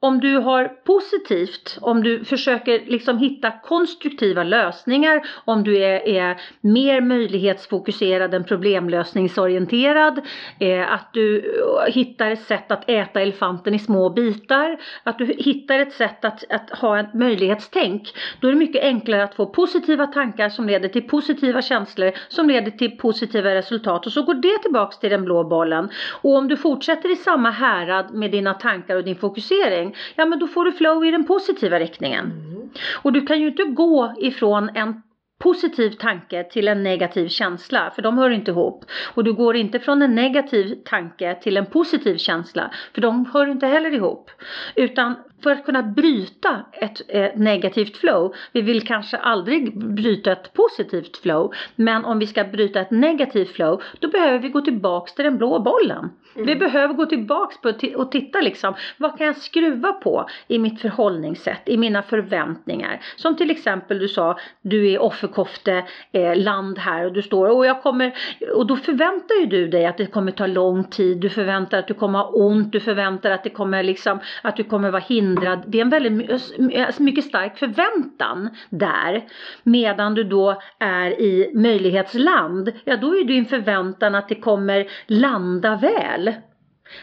[0.04, 6.41] om du har positivt, om du försöker liksom hitta konstruktiva lösningar, om du är, är
[6.62, 10.22] mer möjlighetsfokuserad än problemlösningsorienterad,
[10.60, 15.26] eh, att du eh, hittar ett sätt att äta elefanten i små bitar, att du
[15.26, 19.45] hittar ett sätt att, att ha ett möjlighetstänk, då är det mycket enklare att få
[19.45, 24.34] positiva tankar som leder till positiva känslor, som leder till positiva resultat och så går
[24.34, 25.89] det tillbaks till den blå bollen.
[26.22, 30.39] Och om du fortsätter i samma härad med dina tankar och din fokusering, ja men
[30.39, 32.25] då får du flow i den positiva riktningen.
[32.25, 32.69] Mm.
[33.01, 35.01] Och du kan ju inte gå ifrån en
[35.43, 38.85] positiv tanke till en negativ känsla, för de hör inte ihop.
[39.13, 43.47] Och du går inte från en negativ tanke till en positiv känsla, för de hör
[43.47, 44.31] inte heller ihop.
[44.75, 50.53] Utan för att kunna bryta ett eh, negativt flow, vi vill kanske aldrig bryta ett
[50.53, 55.13] positivt flow, men om vi ska bryta ett negativt flow, då behöver vi gå tillbaks
[55.13, 56.09] till den blå bollen.
[56.35, 60.81] Vi behöver gå tillbaks på och titta liksom, vad kan jag skruva på i mitt
[60.81, 63.01] förhållningssätt, i mina förväntningar.
[63.15, 67.65] Som till exempel du sa, du är offerkofte eh, land här och du står och
[67.65, 68.13] jag kommer,
[68.55, 71.87] och då förväntar ju du dig att det kommer ta lång tid, du förväntar att
[71.87, 75.32] du kommer ha ont, du förväntar att det kommer liksom, att du kommer vara hindrad
[75.34, 76.31] hindrad, det är en väldigt
[76.77, 79.23] alltså mycket stark förväntan där.
[79.63, 85.75] Medan du då är i möjlighetsland, ja då är din förväntan att det kommer landa
[85.75, 86.34] väl.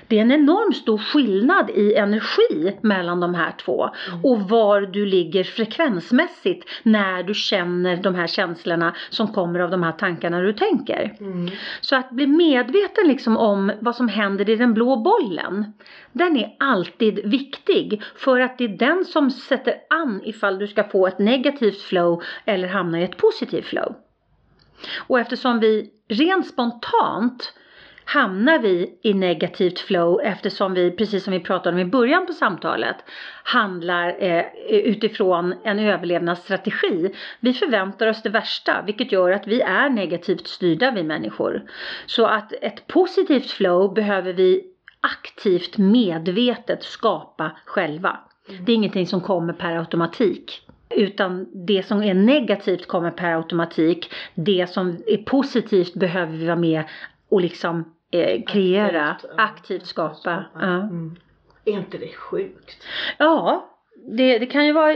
[0.08, 3.90] Det är en enormt stor skillnad i energi mellan de här två
[4.24, 9.82] och var du ligger frekvensmässigt när du känner de här känslorna som kommer av de
[9.82, 11.16] här tankarna du tänker.
[11.20, 11.50] Mm.
[11.80, 15.72] Så att bli medveten liksom om vad som händer i den blå bollen.
[16.12, 20.84] Den är alltid viktig för att det är den som sätter an ifall du ska
[20.84, 23.94] få ett negativt flow eller hamna i ett positivt flow.
[24.98, 27.52] Och eftersom vi rent spontant
[28.12, 32.32] hamnar vi i negativt flow eftersom vi, precis som vi pratade om i början på
[32.32, 32.96] samtalet,
[33.44, 37.14] handlar eh, utifrån en överlevnadsstrategi.
[37.40, 41.62] Vi förväntar oss det värsta vilket gör att vi är negativt styrda vi människor.
[42.06, 44.64] Så att ett positivt flow behöver vi
[45.00, 48.18] aktivt medvetet skapa själva.
[48.66, 50.66] Det är ingenting som kommer per automatik.
[50.96, 54.12] Utan det som är negativt kommer per automatik.
[54.34, 56.84] Det som är positivt behöver vi vara med
[57.28, 59.42] och liksom eh, kreera, Aktivt, ja.
[59.44, 60.44] aktivt skapa.
[60.54, 60.60] Ja.
[60.66, 61.16] Mm.
[61.64, 62.82] Är inte det sjukt?
[63.18, 63.66] Ja,
[64.08, 64.94] det, det kan ju vara,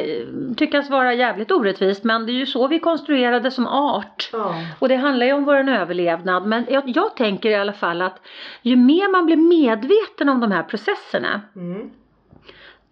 [0.56, 4.30] tyckas vara jävligt orättvist men det är ju så vi konstruerade som art.
[4.32, 4.54] Ja.
[4.78, 8.20] Och det handlar ju om vår överlevnad men jag, jag tänker i alla fall att
[8.62, 11.90] ju mer man blir medveten om de här processerna Mm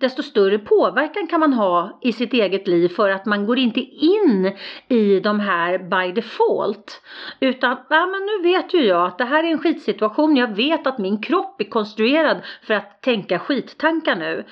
[0.03, 3.81] desto större påverkan kan man ha i sitt eget liv för att man går inte
[3.81, 4.53] in
[4.89, 7.03] i de här by default.
[7.41, 10.87] Utan, ja men nu vet ju jag att det här är en skitsituation, jag vet
[10.87, 14.45] att min kropp är konstruerad för att tänka skittankar nu.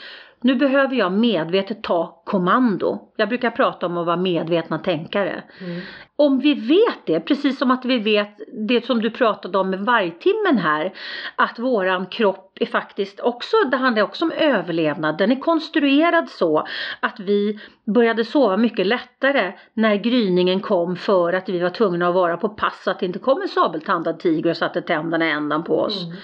[0.43, 2.99] Nu behöver jag medvetet ta kommando.
[3.17, 5.43] Jag brukar prata om att vara medvetna tänkare.
[5.61, 5.81] Mm.
[6.17, 9.81] Om vi vet det, precis som att vi vet det som du pratade om med
[9.81, 10.93] vargtimmen här,
[11.37, 15.19] att våran kropp är faktiskt också, det handlar också om överlevnad.
[15.19, 16.67] Den är konstruerad så
[17.01, 17.61] att vi
[17.95, 22.49] började sova mycket lättare när gryningen kom för att vi var tvungna att vara på
[22.49, 26.05] pass så att det inte kom en sabeltandad tiger och satte tänderna ändan på oss.
[26.05, 26.17] Mm.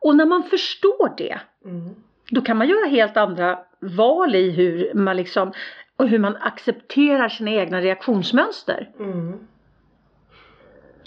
[0.00, 1.94] Och när man förstår det, Mm.
[2.30, 5.52] Då kan man göra helt andra val i hur man liksom
[5.96, 8.88] och hur man accepterar sina egna reaktionsmönster.
[8.98, 9.38] Mm.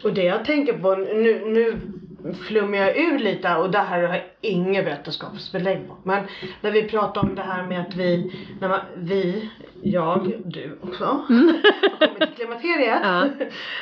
[0.04, 1.80] Och det jag tänker på, nu, nu
[2.34, 5.98] flummar jag ur lite och det här har jag inget vetenskapsbelägg på.
[6.04, 6.24] Men
[6.62, 9.50] när vi pratar om det här med att vi, när man, vi,
[9.82, 13.00] jag, du också, har kommit till klimakteriet.
[13.04, 13.26] Ja.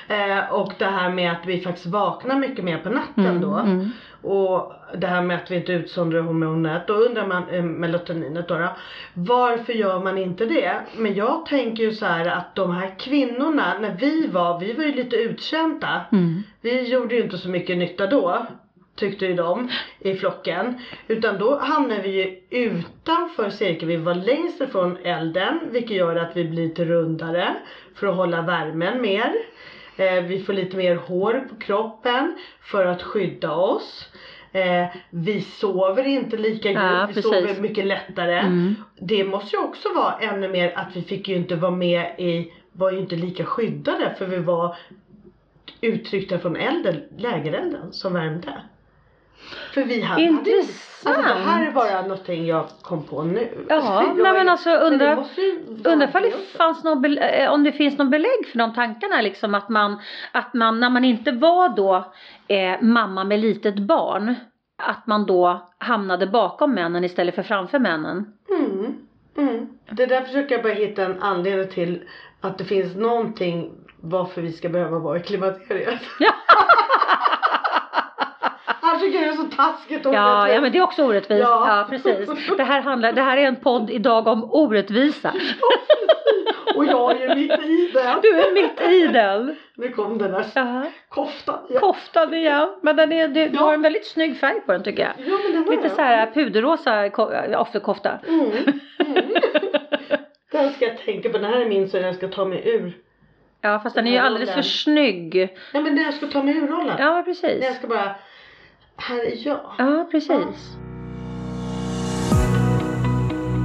[0.16, 3.54] eh, och det här med att vi faktiskt vaknar mycket mer på natten då.
[3.54, 3.92] mm.
[4.22, 6.88] Och det här med att vi inte utsöndrar hormonet.
[6.88, 8.70] Då undrar man, eh, melatoninet då, då.
[9.14, 10.76] Varför gör man inte det?
[10.98, 14.84] Men jag tänker ju så här att de här kvinnorna, när vi var, vi var
[14.84, 16.06] ju lite utkända.
[16.12, 16.44] Mm.
[16.62, 18.46] Vi gjorde ju inte så mycket nytta då.
[18.96, 19.70] Tyckte ju de
[20.00, 20.82] i flocken.
[21.08, 23.88] Utan då hamnar vi ju utanför cirkeln.
[23.88, 25.60] Vi var längst ifrån elden.
[25.72, 27.56] Vilket gör att vi blir lite rundare.
[27.96, 29.34] För att hålla värmen mer.
[29.98, 32.36] Eh, vi får lite mer hår på kroppen.
[32.62, 34.08] För att skydda oss.
[34.52, 37.10] Eh, vi sover inte lika Ja, gott.
[37.10, 37.32] vi precis.
[37.32, 38.40] sover mycket lättare.
[38.40, 38.76] Mm.
[39.00, 42.52] Det måste ju också vara ännu mer att vi fick ju inte vara med i,
[42.72, 44.76] var ju inte lika skyddade för vi var
[45.82, 48.62] uttryckta från elden, lägerelden som värmde.
[49.74, 51.18] För vi hade, Intressant.
[51.18, 53.66] Alltså det här är bara någonting jag kom på nu.
[53.70, 55.28] Ja, Jag nej men alltså det undra,
[56.04, 59.70] ifall det fanns någon eh, om det finns någon belägg för de tankarna liksom att
[59.70, 60.00] man,
[60.32, 62.14] att man när man inte var då
[62.48, 64.36] eh, mamma med litet barn
[64.84, 68.34] att man då hamnade bakom männen istället för framför männen.
[68.50, 68.96] Mm,
[69.38, 69.70] mm.
[69.92, 72.04] Det där försöker jag bara hitta en anledning till
[72.42, 73.72] att det finns någonting
[74.02, 76.02] varför vi ska behöva vara i klimakteriet.
[76.20, 76.32] Ja.
[79.02, 81.42] Tycker det är så taskigt och Ja, ja men det är också orättvist.
[81.42, 81.68] Ja.
[81.68, 81.88] Ja.
[81.90, 82.30] precis.
[82.58, 85.34] Det här, handlar, det här är en podd idag om orättvisa.
[86.76, 88.16] Och jag är mitt i det.
[88.22, 89.56] Du är mitt i den.
[89.76, 90.84] Nu kom den där Ja.
[91.10, 91.60] koftan.
[91.70, 92.70] Ja, Koftan igen.
[92.82, 93.62] Men den är, du, du Ja.
[93.62, 95.28] har en väldigt snygg färg på den tycker jag.
[95.28, 98.20] ja men den Lite så här puderrosa ko- offerkofta.
[98.28, 98.52] Mm.
[99.00, 99.24] Mm.
[100.52, 101.38] Den ska jag tänka på.
[101.38, 102.98] Den här är min så jag ska ta mig ur.
[103.62, 105.36] Ja fast den är ju Den här alldeles för snygg.
[105.74, 106.96] Nej men den jag ska ta mig ur rollen.
[107.00, 107.76] Ja precis.
[107.78, 108.16] ska bara.
[109.04, 109.60] Här är jag.
[109.78, 110.78] Ja precis.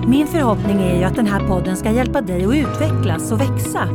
[0.09, 3.89] Min förhoppning är ju att den här podden ska hjälpa dig att utvecklas och växa.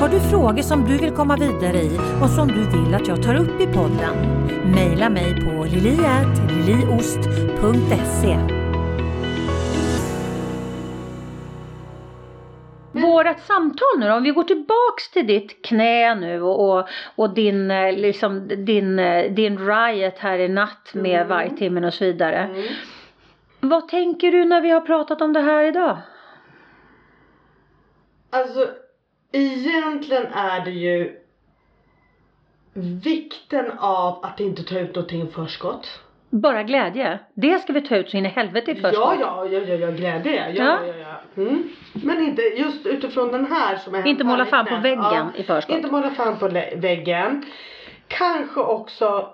[0.00, 3.22] Har du frågor som du vill komma vidare i och som du vill att jag
[3.22, 4.14] tar upp i podden?
[4.74, 8.59] Maila mig på liliatliliost.se
[13.20, 17.34] Vårat samtal nu då, om vi går tillbaks till ditt knä nu och, och, och
[17.34, 21.28] din, eh, liksom, din, eh, din riot här i natt med Mm.
[21.28, 22.36] vargtimmen och så vidare.
[22.38, 22.66] Mm.
[23.60, 25.96] Vad tänker du när vi har pratat om det här idag?
[28.30, 28.68] Alltså
[29.32, 31.16] egentligen är det ju
[33.04, 36.00] vikten av att inte ta ut någonting i förskott.
[36.30, 37.18] Bara glädje.
[37.34, 39.16] Det ska vi ta ut så in i helvete i förskott.
[39.20, 40.50] Ja, ja, ja, ja, ja glädje.
[40.50, 40.78] Ja, Ja.
[40.86, 40.94] ja,
[41.36, 41.42] ja.
[41.42, 41.68] Mm.
[41.92, 45.76] Men inte just utifrån den här som är Inte måla fan på väggen i förskott.
[45.76, 47.44] Inte måla fan på väggen.
[48.08, 49.28] Kanske också.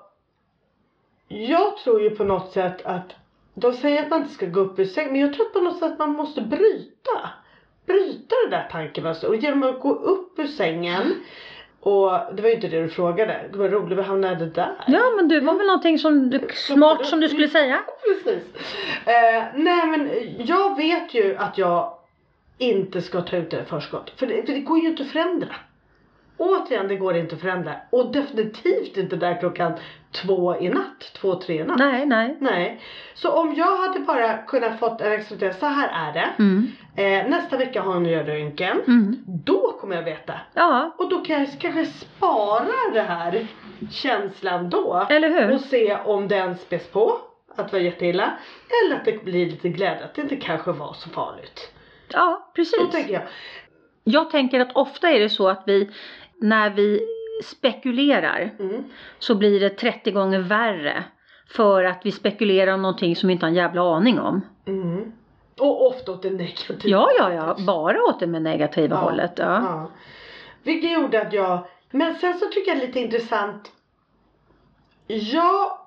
[1.28, 3.14] Jag tror ju på något sätt att
[3.54, 5.60] de säger att man inte ska gå upp ur säng men jag tror att på
[5.60, 7.30] något sätt att man måste bryta.
[7.86, 11.14] Bryta det där tankemönstret och genom att gå upp ur sängen
[11.86, 13.40] och det var ju inte det du frågade.
[13.52, 14.72] Det var roligt, vi hamnade där.
[14.86, 17.82] Ja men du var väl någonting som du, smart som du skulle säga?
[18.04, 18.42] Precis.
[19.06, 21.94] Eh, nej men jag vet ju att jag
[22.58, 24.12] inte ska ta ut det i förskott.
[24.16, 25.54] För det, för det går ju inte att förändra.
[26.38, 27.74] Återigen, det går inte att förändra.
[27.90, 29.72] Och definitivt inte där klockan
[30.12, 31.12] två i natt.
[31.20, 31.78] Två, tre i natt.
[31.78, 32.36] Nej, nej.
[32.40, 32.80] Nej.
[33.14, 36.28] Så om jag hade bara kunnat fått en extra så här är det.
[36.38, 36.72] Mm.
[36.96, 38.80] Eh, nästa vecka har ni röntgen.
[38.86, 39.16] Mm.
[39.26, 40.34] Då kommer jag veta.
[40.54, 43.46] Ja, Och då kan jag kanske spara det här
[43.90, 45.06] känslan då.
[45.10, 45.54] eller hur?
[45.54, 47.18] Och se om den späs på.
[47.56, 48.38] Att det var jätteilla.
[48.84, 50.04] Eller att det blir lite glädje.
[50.04, 51.72] Att det inte kanske var så farligt.
[52.12, 52.90] Ja, Så precis.
[52.92, 53.22] tänker jag.
[54.04, 55.90] Jag tänker att ofta är det så att vi,
[56.40, 57.00] när vi
[57.44, 58.84] spekulerar Mm.
[59.18, 61.04] så blir det 30 gånger värre.
[61.48, 64.40] För att vi spekulerar om någonting som vi inte har en jävla aning om.
[64.66, 65.12] Mm.
[65.60, 66.80] Och ofta åt det negativa.
[66.84, 67.56] Ja, ja, ja.
[67.66, 69.32] Bara åt det med negativa Ja, hållet.
[69.36, 69.44] Ja.
[69.44, 69.90] Ja.
[70.62, 73.72] Vilket gjorde att jag, men sen så tycker jag det är lite intressant.
[75.06, 75.78] Jag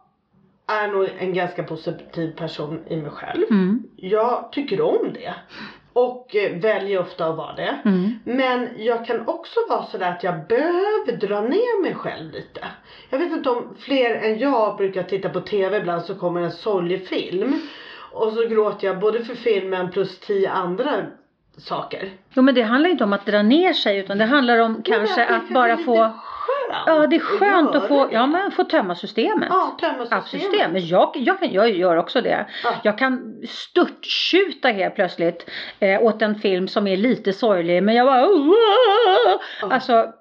[0.68, 3.44] är nog en ganska positiv person i mig själv.
[3.52, 5.34] Mm, Jag tycker om det.
[5.94, 7.80] Och eh, väljer ofta att vara det.
[7.86, 12.62] mm, Men jag kan också vara sådär att jag behöver dra ner mig själv lite.
[13.10, 16.52] Jag vet inte om fler än jag brukar titta på TV ibland så kommer en
[16.52, 17.62] sorglig film.
[18.12, 20.92] Och så gråter jag både för filmen plus tio andra
[21.58, 22.10] saker.
[22.34, 25.26] Jo men det handlar inte om att dra ner sig utan det handlar om kanske
[25.26, 26.12] att bara få
[26.86, 29.48] Ja det är skönt att få, ja men få tömma systemet.
[29.52, 30.28] Ja, tömma systemet.
[30.28, 30.84] systemet.
[30.84, 32.46] Jag, jag, kan, jag gör också det.
[32.64, 32.70] Ja.
[32.84, 35.50] Jag kan störttjuta helt plötsligt
[35.80, 38.54] eh, åt en film som är lite sorglig men jag bara "Åh!"
[39.62, 39.72] Ja.
[39.72, 40.14] Alltså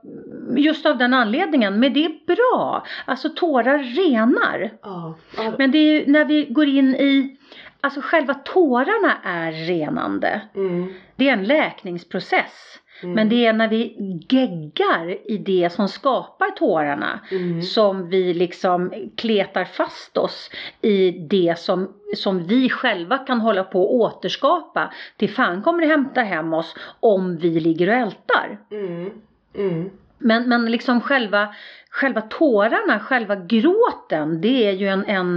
[0.57, 1.81] just av den anledningen.
[1.81, 2.87] Men det är bra.
[3.05, 4.71] Alltså tårar renar.
[4.83, 5.15] Ja.
[5.59, 7.39] Men det är ju när vi går in i
[7.81, 10.41] Alltså själva tårarna är renande.
[10.55, 10.95] Mm.
[11.17, 12.79] Det är en läkningsprocess.
[13.03, 13.15] Mm.
[13.15, 13.97] Men det är när vi
[14.29, 17.63] geggar i det som skapar tårarna Mm.
[17.63, 23.83] som vi liksom kletar fast oss i det som, som vi själva kan hålla på
[23.85, 24.93] att återskapa.
[25.17, 28.59] Till fan kommer det hämta hem oss om vi ligger och ältar.
[28.71, 29.11] Mm.
[29.55, 29.91] Mm.
[30.19, 31.55] Men, men liksom själva,
[31.91, 35.37] själva tårarna, själva gråten, det är ju en, en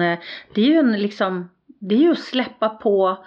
[0.54, 1.50] det är ju en liksom,
[1.80, 3.18] det är ju att släppa på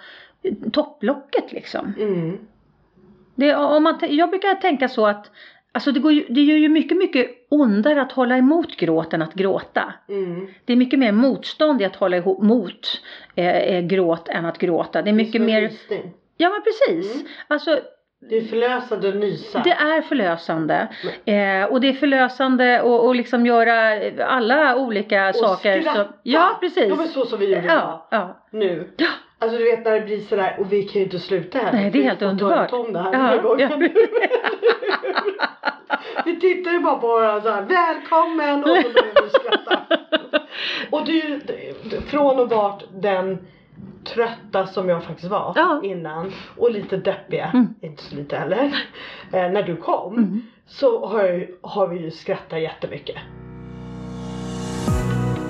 [0.71, 1.93] topplocket liksom.
[1.99, 2.37] Mm.
[3.35, 5.31] Det, om man, jag brukar tänka så att
[5.71, 9.33] Alltså det, går ju, det gör ju mycket, mycket ondare att hålla emot gråten att
[9.33, 9.93] gråta.
[10.09, 10.47] Mm.
[10.65, 13.01] Det är mycket mer motstånd i att hålla ihop, mot
[13.35, 15.01] eh, eh, gråt än att gråta.
[15.01, 16.11] Det är mycket Som mer, rysning.
[16.37, 17.15] ja men precis.
[17.15, 17.27] Mm.
[17.47, 17.79] Alltså
[18.29, 19.61] Det är förlösande att nysa.
[19.63, 20.87] det är förlösande.
[21.25, 25.81] Eh, och det är förlösande att och liksom göra alla olika Och saker.
[25.81, 26.03] skratta.
[26.03, 26.87] Så, ja precis.
[26.89, 28.43] Ja men så som vi gjorde Ja, ja.
[28.51, 28.89] nu.
[28.97, 29.07] Ja.
[29.39, 31.73] Alltså du vet när det blir sådär och vi kan ju inte sluta här.
[31.73, 32.73] Nej, det är Vi helt underbart.
[32.73, 33.69] om det här Ja, ja.
[36.25, 39.81] vi tittar ju bara på varandra såhär, välkommen och så börjar vi skratta.
[40.89, 41.39] och det är ju
[42.01, 43.37] från och vart den
[44.03, 45.79] trötta som jag faktiskt var Ja.
[45.83, 47.75] innan och lite deppiga, Mm.
[47.81, 48.63] inte så lite heller,
[49.33, 50.13] eh, när du kom.
[50.17, 50.41] Mm.
[50.67, 53.15] Så har, jag, har vi ju skrattat jättemycket.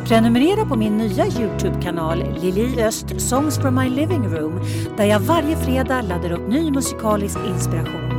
[0.08, 4.60] Prenumerera på min nya Youtube-kanal Lili Öst Songs from my living room
[4.97, 8.12] där jag varje fredag laddar upp ny musikalisk inspiration.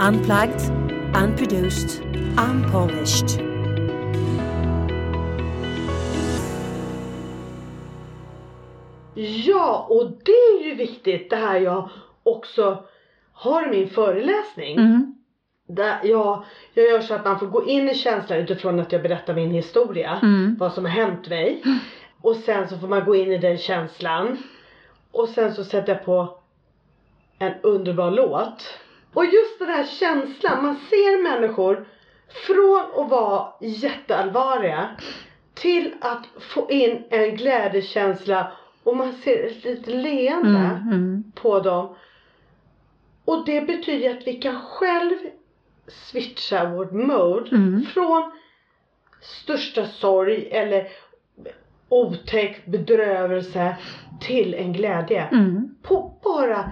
[0.00, 0.60] Unplugged,
[1.24, 1.90] unproduced,
[2.50, 3.42] unpolished.
[9.46, 11.90] Ja, och det är ju viktigt det här jag
[12.22, 12.84] också
[13.32, 14.78] har min föreläsning.
[14.78, 15.17] Mm.
[15.70, 16.44] Där jag,
[16.74, 19.50] jag gör så att man får gå in i känslan utifrån att jag berättar min
[19.50, 20.18] historia.
[20.22, 20.56] Mm.
[20.58, 21.62] Vad som har hänt mig.
[22.22, 24.38] Och sen så får man gå in i den känslan.
[25.12, 26.38] Och sen så sätter jag på
[27.38, 28.78] en underbar låt.
[29.14, 31.86] Och just den här känslan, man ser människor
[32.46, 34.88] från att vara jätteallvarliga
[35.54, 38.52] till att få in en glädjekänsla
[38.84, 40.88] och man ser ett litet leende Mm.
[40.92, 41.32] Mm.
[41.34, 41.94] på dem.
[43.24, 45.16] Och det betyder att vi kan själv
[45.88, 47.82] switcha vårt mode Mm.
[47.86, 48.32] från
[49.20, 50.88] största sorg eller
[51.88, 53.76] otäck bedrövelse
[54.20, 55.22] till en glädje.
[55.22, 55.74] Mm.
[55.82, 56.70] På bara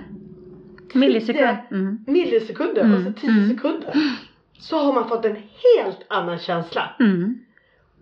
[0.94, 1.58] Millisekund.
[1.70, 2.04] Mm.
[2.06, 3.48] millisekunder, Mm, alltså 10 mm.
[3.48, 3.94] sekunder.
[4.58, 6.96] Så har man fått en helt annan känsla.
[7.00, 7.38] Mm.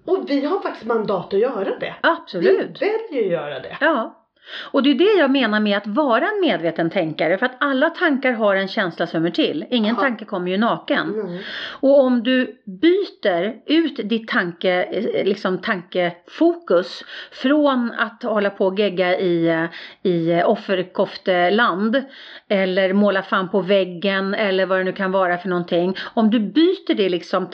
[0.04, 1.94] Och vi har faktiskt mandat att göra det.
[2.00, 2.82] Absolut.
[2.82, 3.76] Vi väljer att göra det.
[3.80, 4.23] Ja.
[4.72, 7.38] Och det är det jag menar med att vara en medveten tänkare.
[7.38, 9.64] För att alla tankar har en känsla som hör till.
[9.70, 10.00] Ingen Ja.
[10.02, 11.14] tanke kommer ju naken.
[11.14, 11.38] Mm.
[11.80, 18.78] Och om du byter ut ditt tanke, eh, liksom tankefokus från att hålla på och
[18.78, 19.64] gegga i, eh,
[20.02, 22.02] i offerkofteland
[22.48, 25.96] eller måla fan på väggen eller vad det nu kan vara för någonting.
[26.14, 27.50] Om du byter det liksom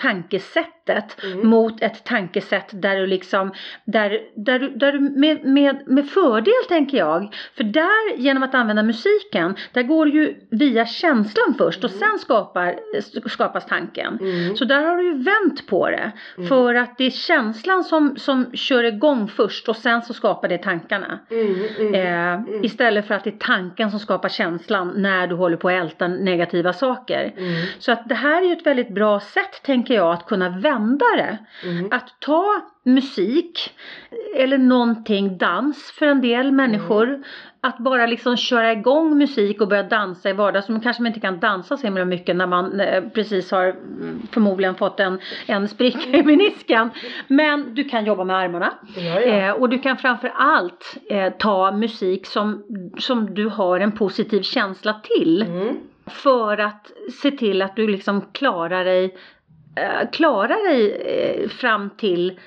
[0.94, 1.48] tankesättet Mm.
[1.48, 3.52] mot ett tankesätt där du liksom,
[3.84, 7.34] där, där, där du med, med, med fördel tänker jag.
[7.56, 12.18] För där, genom att använda musiken, där går du ju via känslan först och sen
[12.18, 12.74] skapar,
[13.28, 14.18] skapas tanken.
[14.20, 14.56] Mm.
[14.56, 16.12] Så där har du ju vänt på det.
[16.48, 20.58] För att det är känslan som, som kör igång först och sen så skapar det
[20.58, 21.18] tankarna.
[21.30, 21.54] Mm.
[21.78, 21.94] Mm.
[21.94, 25.74] Eh, Istället för att det är tanken som skapar känslan när du håller på att
[25.74, 27.32] älta negativa saker.
[27.36, 27.52] Mm.
[27.78, 30.79] Så att det här är ju ett väldigt bra sätt tänker jag att kunna vända
[31.16, 31.38] det.
[31.64, 31.88] Mm.
[31.90, 33.74] Att ta musik
[34.36, 37.22] eller någonting, dans för en del människor.
[37.62, 40.82] Att bara liksom köra igång musik och börja dansa i vardagsrummet.
[40.82, 44.74] Kanske man inte kan dansa så himla mycket när man eh, precis har mm, förmodligen
[44.74, 46.90] fått en, en spricka i menisken.
[47.26, 48.72] Men du kan jobba med armarna.
[48.96, 49.20] Ja, ja.
[49.20, 52.64] Eh, och du kan framför allt eh, ta musik som,
[52.98, 55.42] som du har en positiv känsla till.
[55.42, 55.76] Mm.
[56.06, 56.90] För att
[57.22, 59.16] se till att du liksom klarar dig,
[59.74, 62.40] eh, klarar dig eh, fram till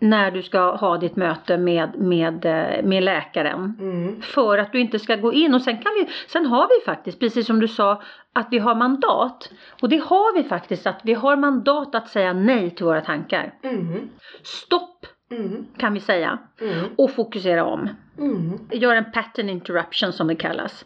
[0.00, 3.76] när du ska ha ditt möte med, med, eh, med läkaren.
[3.80, 4.22] Mm.
[4.22, 7.20] För att du inte ska gå in och sen kan vi, sen har vi faktiskt,
[7.20, 8.02] precis som du sa,
[8.32, 9.50] att vi har mandat.
[9.82, 13.54] Och det har vi faktiskt, att vi har mandat att säga nej till våra tankar.
[13.62, 14.08] Mm.
[14.42, 15.66] Stopp Mm.
[15.76, 16.38] kan vi säga.
[16.60, 16.84] Mm.
[16.96, 17.88] Och fokusera om.
[18.18, 18.58] Mm.
[18.70, 20.84] Gör en pattern interruption som det kallas.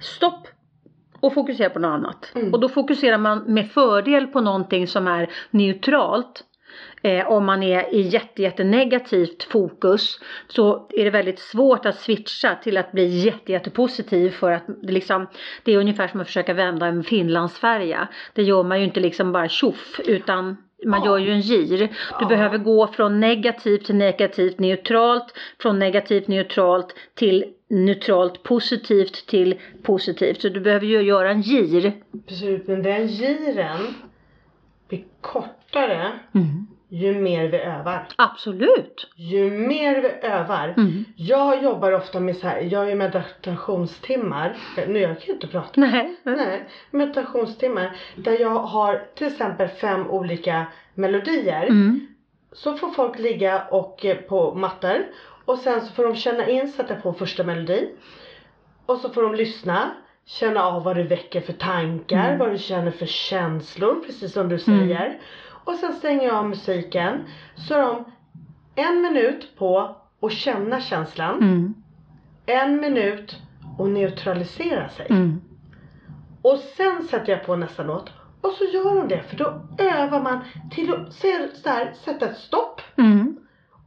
[0.00, 0.48] Stopp
[1.26, 2.32] och fokusera på något annat.
[2.34, 2.52] Mm.
[2.52, 6.44] Och då fokuserar man med fördel på någonting som är neutralt.
[7.02, 12.00] Eh, om man är i jätte, jätte negativt fokus så är det väldigt svårt att
[12.00, 15.26] switcha till att bli jätte, jätte positiv för att det liksom
[15.64, 18.08] Det är ungefär som att försöka vända en finlandsfärja.
[18.32, 21.88] Det gör man ju inte liksom bara tjoff utan man gör ju en gir.
[22.20, 29.60] Du behöver gå från negativt till negativt neutralt, från negativt neutralt till neutralt positivt till
[29.82, 30.42] positivt.
[30.42, 31.92] Så du behöver ju göra en gir.
[32.26, 33.94] Precis, men den giren
[34.88, 36.12] blir kortare
[36.88, 38.06] ju mer vi övar.
[38.16, 39.10] Absolut.
[39.16, 40.74] Ju mer vi övar.
[40.76, 41.04] Mm.
[41.16, 44.56] Jag jobbar ofta med så här, jag är meditationstimmar.
[44.88, 45.80] Nu jag kan ju inte prata.
[45.80, 46.16] Nej.
[46.22, 47.96] Nej, meditationstimmar.
[48.16, 51.62] Där jag har till exempel fem olika melodier.
[51.66, 52.06] Mm.
[52.52, 55.06] Så får folk ligga och eh, på mattor.
[55.44, 57.88] Och sen så får de känna in, sätta på första melodin.
[58.86, 59.90] Och så får de lyssna.
[60.26, 62.38] Känna av vad det väcker för tankar, Mm.
[62.38, 65.12] vad du känner för känslor, precis som du Mm.
[65.64, 67.24] Och sen stänger jag av musiken.
[67.56, 68.04] Så har de
[68.82, 71.36] en minut på att känna känslan.
[71.42, 71.74] Mm.
[72.46, 73.36] En minut
[73.78, 75.06] att neutralisera sig.
[75.10, 75.40] Mm.
[76.42, 78.10] Och sen sätter jag på nästa låt.
[78.40, 80.38] Och så gör de det, för då övar man
[80.70, 81.28] till att så
[81.68, 83.36] här, sätta ett stopp Mm.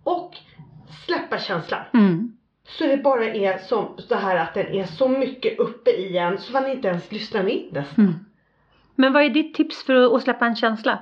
[0.04, 0.34] och
[1.06, 1.82] släppa känslan.
[1.94, 2.38] Mm.
[2.68, 6.38] Så det bara är som så här att den är så mycket uppe i en
[6.38, 8.06] så man inte ens lyssnar in nästan.
[8.06, 8.16] Mm.
[8.96, 11.00] Men vad är ditt tips för att släppa en känsla?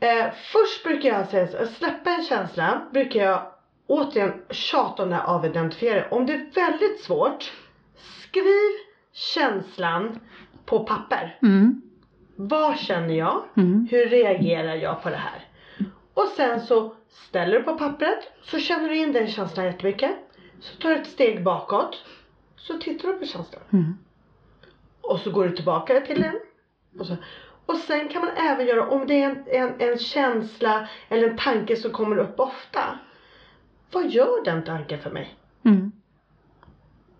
[0.00, 3.46] Eh, först brukar jag säga släppa en känsla brukar jag
[3.86, 6.08] återigen tjata om det här avidentifiera.
[6.10, 7.52] Om det är väldigt svårt,
[7.96, 8.70] skriv
[9.12, 10.20] känslan
[10.64, 11.38] på papper.
[11.42, 11.82] Mm.
[12.36, 13.42] Vad känner jag?
[13.56, 13.88] Mm.
[13.90, 15.44] Hur reagerar jag på det här?
[16.14, 20.10] Och sen så ställer du på pappret, så känner du in den känslan jättemycket.
[20.60, 22.04] Så tar du ett steg bakåt,
[22.56, 23.62] så tittar du på känslan.
[23.72, 23.98] Mm.
[25.00, 26.40] Och så går du tillbaka till den.
[26.98, 27.16] Och, så.
[27.70, 31.36] Och sen kan man även göra, om det är en, en, en känsla eller en
[31.36, 32.98] tanke som kommer upp ofta.
[33.92, 35.34] Vad gör den tanken för mig?
[35.64, 35.92] Mm.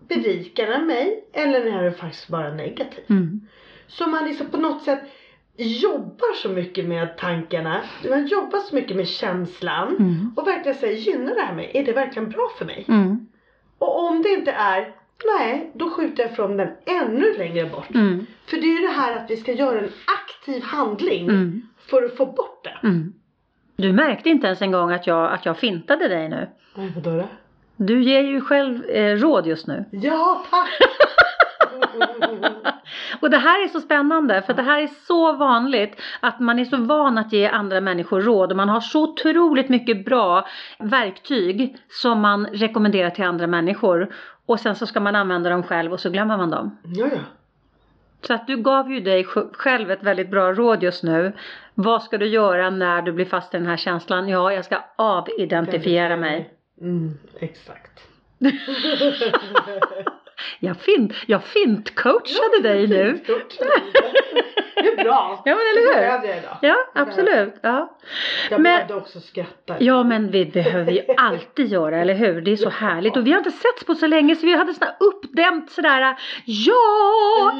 [0.07, 3.03] Berikar den mig eller är den faktiskt bara negativ?
[3.09, 3.41] Mm.
[3.87, 4.99] Så man liksom på något sätt
[5.57, 7.81] jobbar så mycket med tankarna.
[8.09, 9.95] Man jobbar så mycket med känslan.
[9.99, 10.33] Mm.
[10.35, 11.71] Och verkligen säger, gynnar det här mig?
[11.73, 12.85] Är det verkligen bra för mig?
[12.87, 13.27] Mm.
[13.77, 14.95] Och om det inte är,
[15.25, 17.89] nej, då skjuter jag från den ännu längre bort.
[17.95, 18.25] Mm.
[18.45, 19.91] För det är ju det här att vi ska göra en
[20.25, 21.61] aktiv handling Mm.
[21.89, 22.87] för att få bort det.
[22.87, 23.13] Mm.
[23.75, 26.49] Du märkte inte ens en gång att jag, att jag fintade dig nu.
[26.75, 27.27] Nej, vadå då?
[27.75, 29.85] Du ger ju själv eh, råd just nu.
[29.91, 30.69] Ja, tack!
[33.21, 36.65] Och det här är så spännande för det här är så vanligt att man är
[36.65, 40.47] så van att ge andra människor råd och man har så otroligt mycket bra
[40.79, 44.13] verktyg som man rekommenderar till andra människor
[44.45, 46.77] och sen så ska man använda dem själv och så glömmer man dem.
[46.83, 47.19] Ja, ja.
[48.21, 51.33] Så att du gav ju dig sj- själv ett väldigt bra råd just nu.
[51.73, 54.29] Vad ska du göra när du blir fast i den här känslan?
[54.29, 56.53] Ja, jag ska avidentifiera mig.
[56.81, 58.01] Mm, exakt.
[60.59, 63.19] Jag fint, jag fint coachade dig nu.
[64.75, 65.41] Det är bra.
[65.45, 66.01] Ja men eller Det hur?
[66.01, 66.57] behövde jag idag.
[66.61, 67.53] Ja absolut.
[67.61, 67.97] Ja.
[68.49, 69.75] Jag Men- behövde också skratta.
[69.79, 72.41] ja men vi behöver ju alltid göra eller hur?
[72.41, 74.73] Det är så härligt och vi har inte setts på så länge så vi hade
[74.73, 76.01] sån här uppdämt sådär
[76.45, 76.73] Ja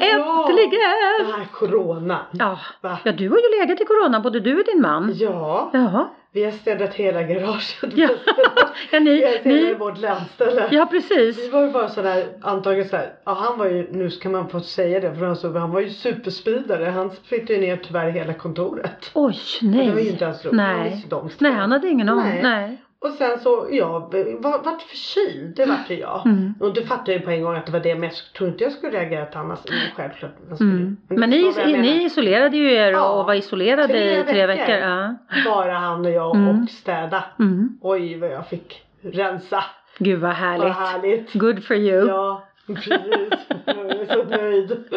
[0.02, 0.80] äntligen!
[1.26, 2.18] Det här corona.
[2.32, 2.58] Ja.
[2.80, 2.98] Va?
[3.04, 5.12] ja du har ju legat i corona både du och din man.
[5.14, 6.14] Ja, Ja.
[6.34, 7.76] Vi har städat hela garaget.
[7.94, 8.08] Ja,
[8.90, 10.68] ja Vi ni, har städat ni vårt landställe.
[10.70, 11.52] Ja Vi precis.
[11.52, 15.00] var ju bara sådär, antagligen såhär, ja han var ju, nu ska man få säga
[15.00, 16.84] det för han, så, han var ju superspridare.
[16.84, 19.10] Han flyttade ju ner tyvärr hela kontoret.
[19.14, 20.08] Oj Det var ju nej.
[20.08, 20.56] inte ens roligt.
[20.56, 21.06] Nej.
[21.38, 22.42] Nej han hade ingen aning.
[22.42, 22.42] Nej.
[22.42, 22.82] Nej.
[23.02, 26.26] Och sen så, ja, var, vart förkyld, det vart ju jag.
[26.26, 26.54] Mm.
[26.60, 28.64] Och du fattade ju på en gång att det var det, men jag tror inte
[28.64, 29.58] jag skulle reagera till annars.
[29.68, 30.60] Men självklart.
[30.60, 30.96] Mm.
[31.08, 34.46] du Men ni, vad ni isolerade ju er Ja, och var isolerade tre i tre
[34.46, 34.66] veckor.
[34.66, 34.74] veckor.
[34.88, 35.14] Ja.
[35.46, 36.62] Bara han och jag Mm.
[36.62, 37.24] och städa.
[37.38, 37.78] Mm.
[37.82, 39.64] Oj vad jag fick rensa.
[39.98, 40.74] Gud vad Vad härligt.
[40.76, 41.32] härligt.
[41.32, 42.08] Good for you.
[42.08, 42.88] Ja, precis.
[43.66, 44.84] Jag är så nöjd.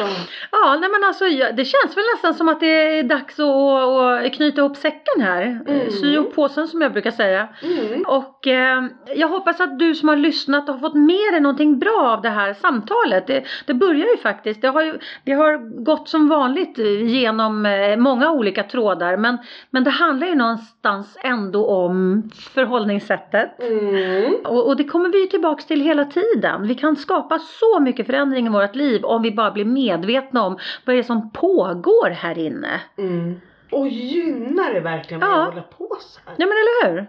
[0.00, 0.08] Ja.
[0.52, 1.24] Ja, nej men alltså
[1.56, 5.60] det känns väl nästan som att det är dags att, att knyta ihop säcken här.
[5.68, 5.90] Mm.
[5.90, 7.48] Sy ihop påsen som jag brukar säga.
[7.62, 8.04] Mm.
[8.06, 8.84] Och eh,
[9.14, 12.28] jag hoppas att du som har lyssnat har fått med dig någonting bra av det
[12.28, 13.26] här samtalet.
[13.26, 17.96] Det, det börjar ju faktiskt, det har, ju, det har gått som vanligt genom eh,
[17.96, 19.16] många olika trådar.
[19.16, 19.38] Men,
[19.70, 22.22] men det handlar ju någonstans ändå om
[22.54, 23.62] förhållningssättet.
[23.62, 24.34] Mm.
[24.44, 26.66] Och, och det kommer vi ju tillbaks till hela tiden.
[26.66, 29.64] Vi kan skapa så mycket förändring i vårt liv om vi bara blir
[29.98, 32.80] medvetna om vad det är som pågår här inne.
[32.98, 33.40] Mm.
[33.72, 35.42] Och gynnar det verkligen Ja.
[35.42, 36.34] att hålla på så här?
[36.38, 37.06] Ja men eller hur?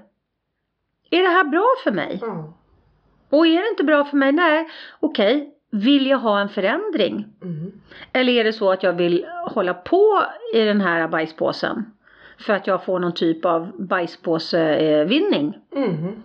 [1.10, 2.18] Är det här bra för mig?
[2.22, 2.54] Ja.
[3.30, 4.32] Och är det inte bra för mig?
[4.32, 4.68] Nej,
[5.00, 5.56] okej.
[5.72, 7.26] Vill jag ha en förändring?
[7.42, 7.72] Mm.
[8.14, 10.24] Eller är det så att jag vill hålla på
[10.54, 11.86] i den här bajspåsen?
[12.40, 15.58] För att jag får någon typ av bajspåsevinning.
[15.76, 16.24] Mm.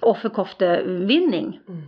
[0.00, 1.60] Offerkoftevinning.
[1.68, 1.82] Mm.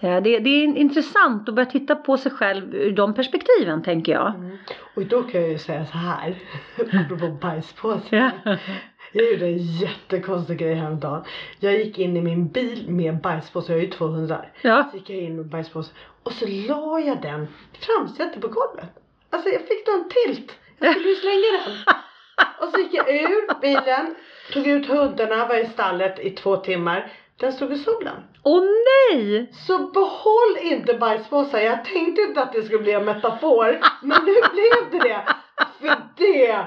[0.00, 4.12] Eh, Det, det är intressant att börja titta på sig själv ur de perspektiven tänker
[4.12, 4.34] jag.
[4.34, 4.56] Mm.
[4.96, 6.34] Och då kan jag ju säga så här,
[6.92, 8.32] apropå bajspåse.
[8.44, 8.56] Ja.
[9.12, 11.24] Jag gjorde en jättekonstig grej häromdagen.
[11.60, 14.52] Jag gick in i min bil med bajspåse, jag har ju två hundar.
[14.62, 14.88] Ja.
[14.90, 15.92] Så gick jag in med bajspåse
[16.22, 17.48] och så la jag den
[17.80, 18.90] framsätet på golvet.
[19.30, 20.52] Alltså jag fick någon tilt.
[20.78, 21.94] Jag skulle ju slänga den.
[22.60, 24.14] Och så gick jag ur bilen,
[24.52, 27.12] tog ut hundarna, var i stallet i två timmar.
[27.40, 28.16] Den stod i solen.
[28.42, 29.50] Åh nej!
[29.52, 31.58] Så behåll inte bajspåsar.
[31.58, 33.78] Jag tänkte inte att det skulle bli en metafor.
[34.02, 35.22] Men nu blev det det.
[35.80, 36.66] För det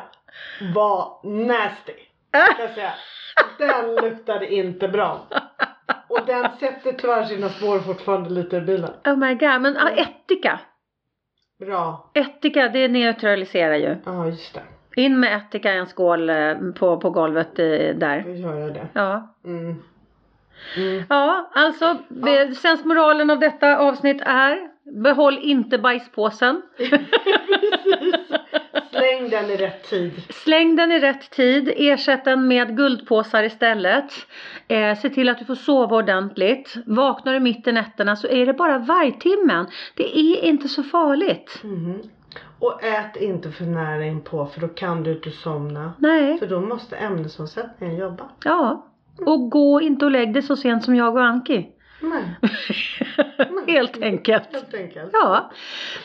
[0.75, 1.93] var nasty.
[2.31, 2.93] Kan jag säga.
[3.57, 5.27] Den luktade inte bra.
[6.07, 8.91] Och den sätter tyvärr sina spår fortfarande lite i bilen.
[9.05, 10.59] Oh my god, men ah, ättika.
[11.59, 12.11] Bra.
[12.13, 13.95] Ättika det neutraliserar ju.
[14.05, 14.61] Ja just det.
[15.01, 18.23] In med ättika i en skål eh, på, på golvet där.
[18.25, 18.87] Då gör jag det.
[18.93, 19.35] Ja.
[19.45, 19.83] Mm.
[20.77, 21.03] Mm.
[21.09, 22.53] Ja, alltså ja.
[22.55, 26.61] sensmoralen av detta avsnitt är Behåll inte bajspåsen.
[28.91, 30.11] Släng den i rätt tid.
[30.29, 31.73] Släng den i rätt tid.
[31.75, 34.13] Ersätt den med guldpåsar istället.
[34.67, 36.75] Eh, se till att du får sova ordentligt.
[36.85, 39.67] Vaknar du mitt i nätterna så är det bara vargtimmen.
[39.95, 41.61] Det är inte så farligt.
[41.63, 42.01] Mm.
[42.59, 45.93] Och ät inte för nära inpå för då kan du inte somna.
[45.97, 46.37] Nej.
[46.39, 48.29] För då måste ämnesomsättningen jobba.
[48.43, 48.88] Ja.
[49.25, 51.67] Och gå inte och lägg dig så sent som jag och Anki.
[52.01, 52.35] Nej.
[53.67, 54.53] Helt enkelt.
[54.53, 55.09] Helt enkelt.
[55.13, 55.51] Ja.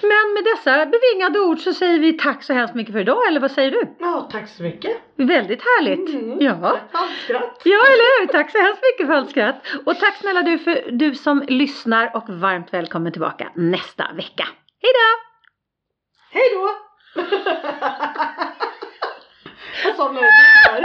[0.02, 3.28] Men med dessa bevingade ord så säger vi tack så hemskt mycket för idag.
[3.28, 3.96] Eller vad säger du?
[3.98, 4.96] Ja, tack så mycket.
[5.16, 6.14] Väldigt härligt.
[6.14, 6.38] Mm.
[6.40, 6.78] Ja.
[6.92, 7.62] Tack för skratt.
[7.64, 8.26] Ja, eller hur?
[8.26, 9.62] Tack så hemskt mycket för allt skratt.
[9.86, 14.48] Och tack snälla du för du som lyssnar och varmt välkommen tillbaka nästa vecka.
[14.82, 15.08] Hej då!
[16.30, 16.70] Hej då!
[19.84, 20.84] Jag somnade till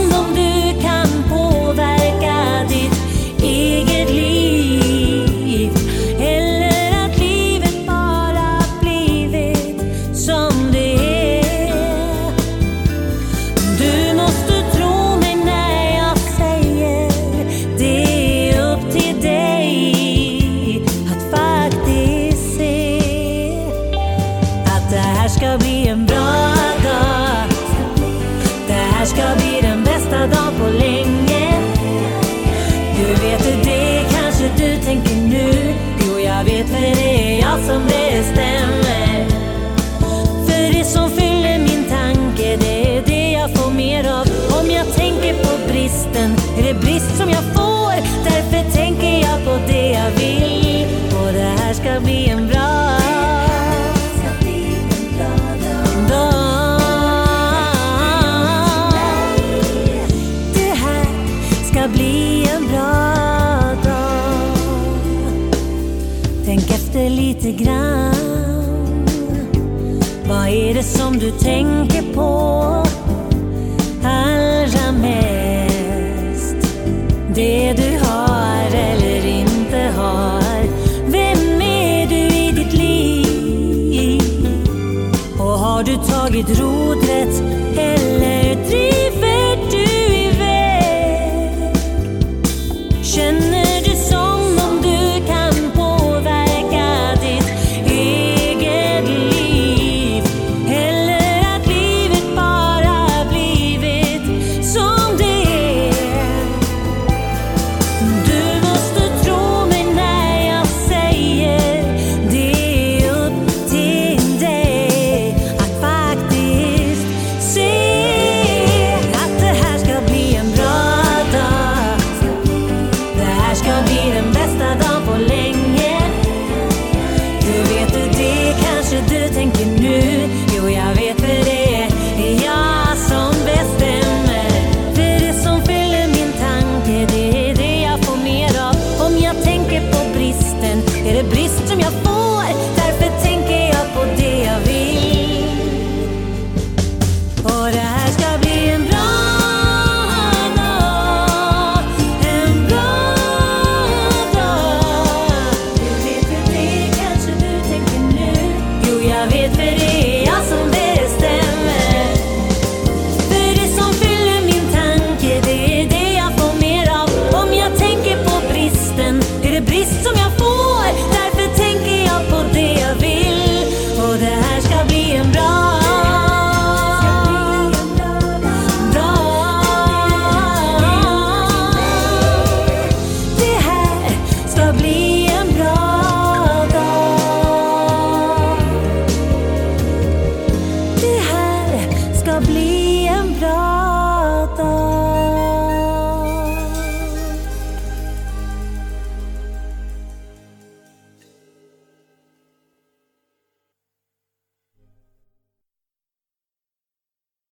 [71.41, 71.90] ting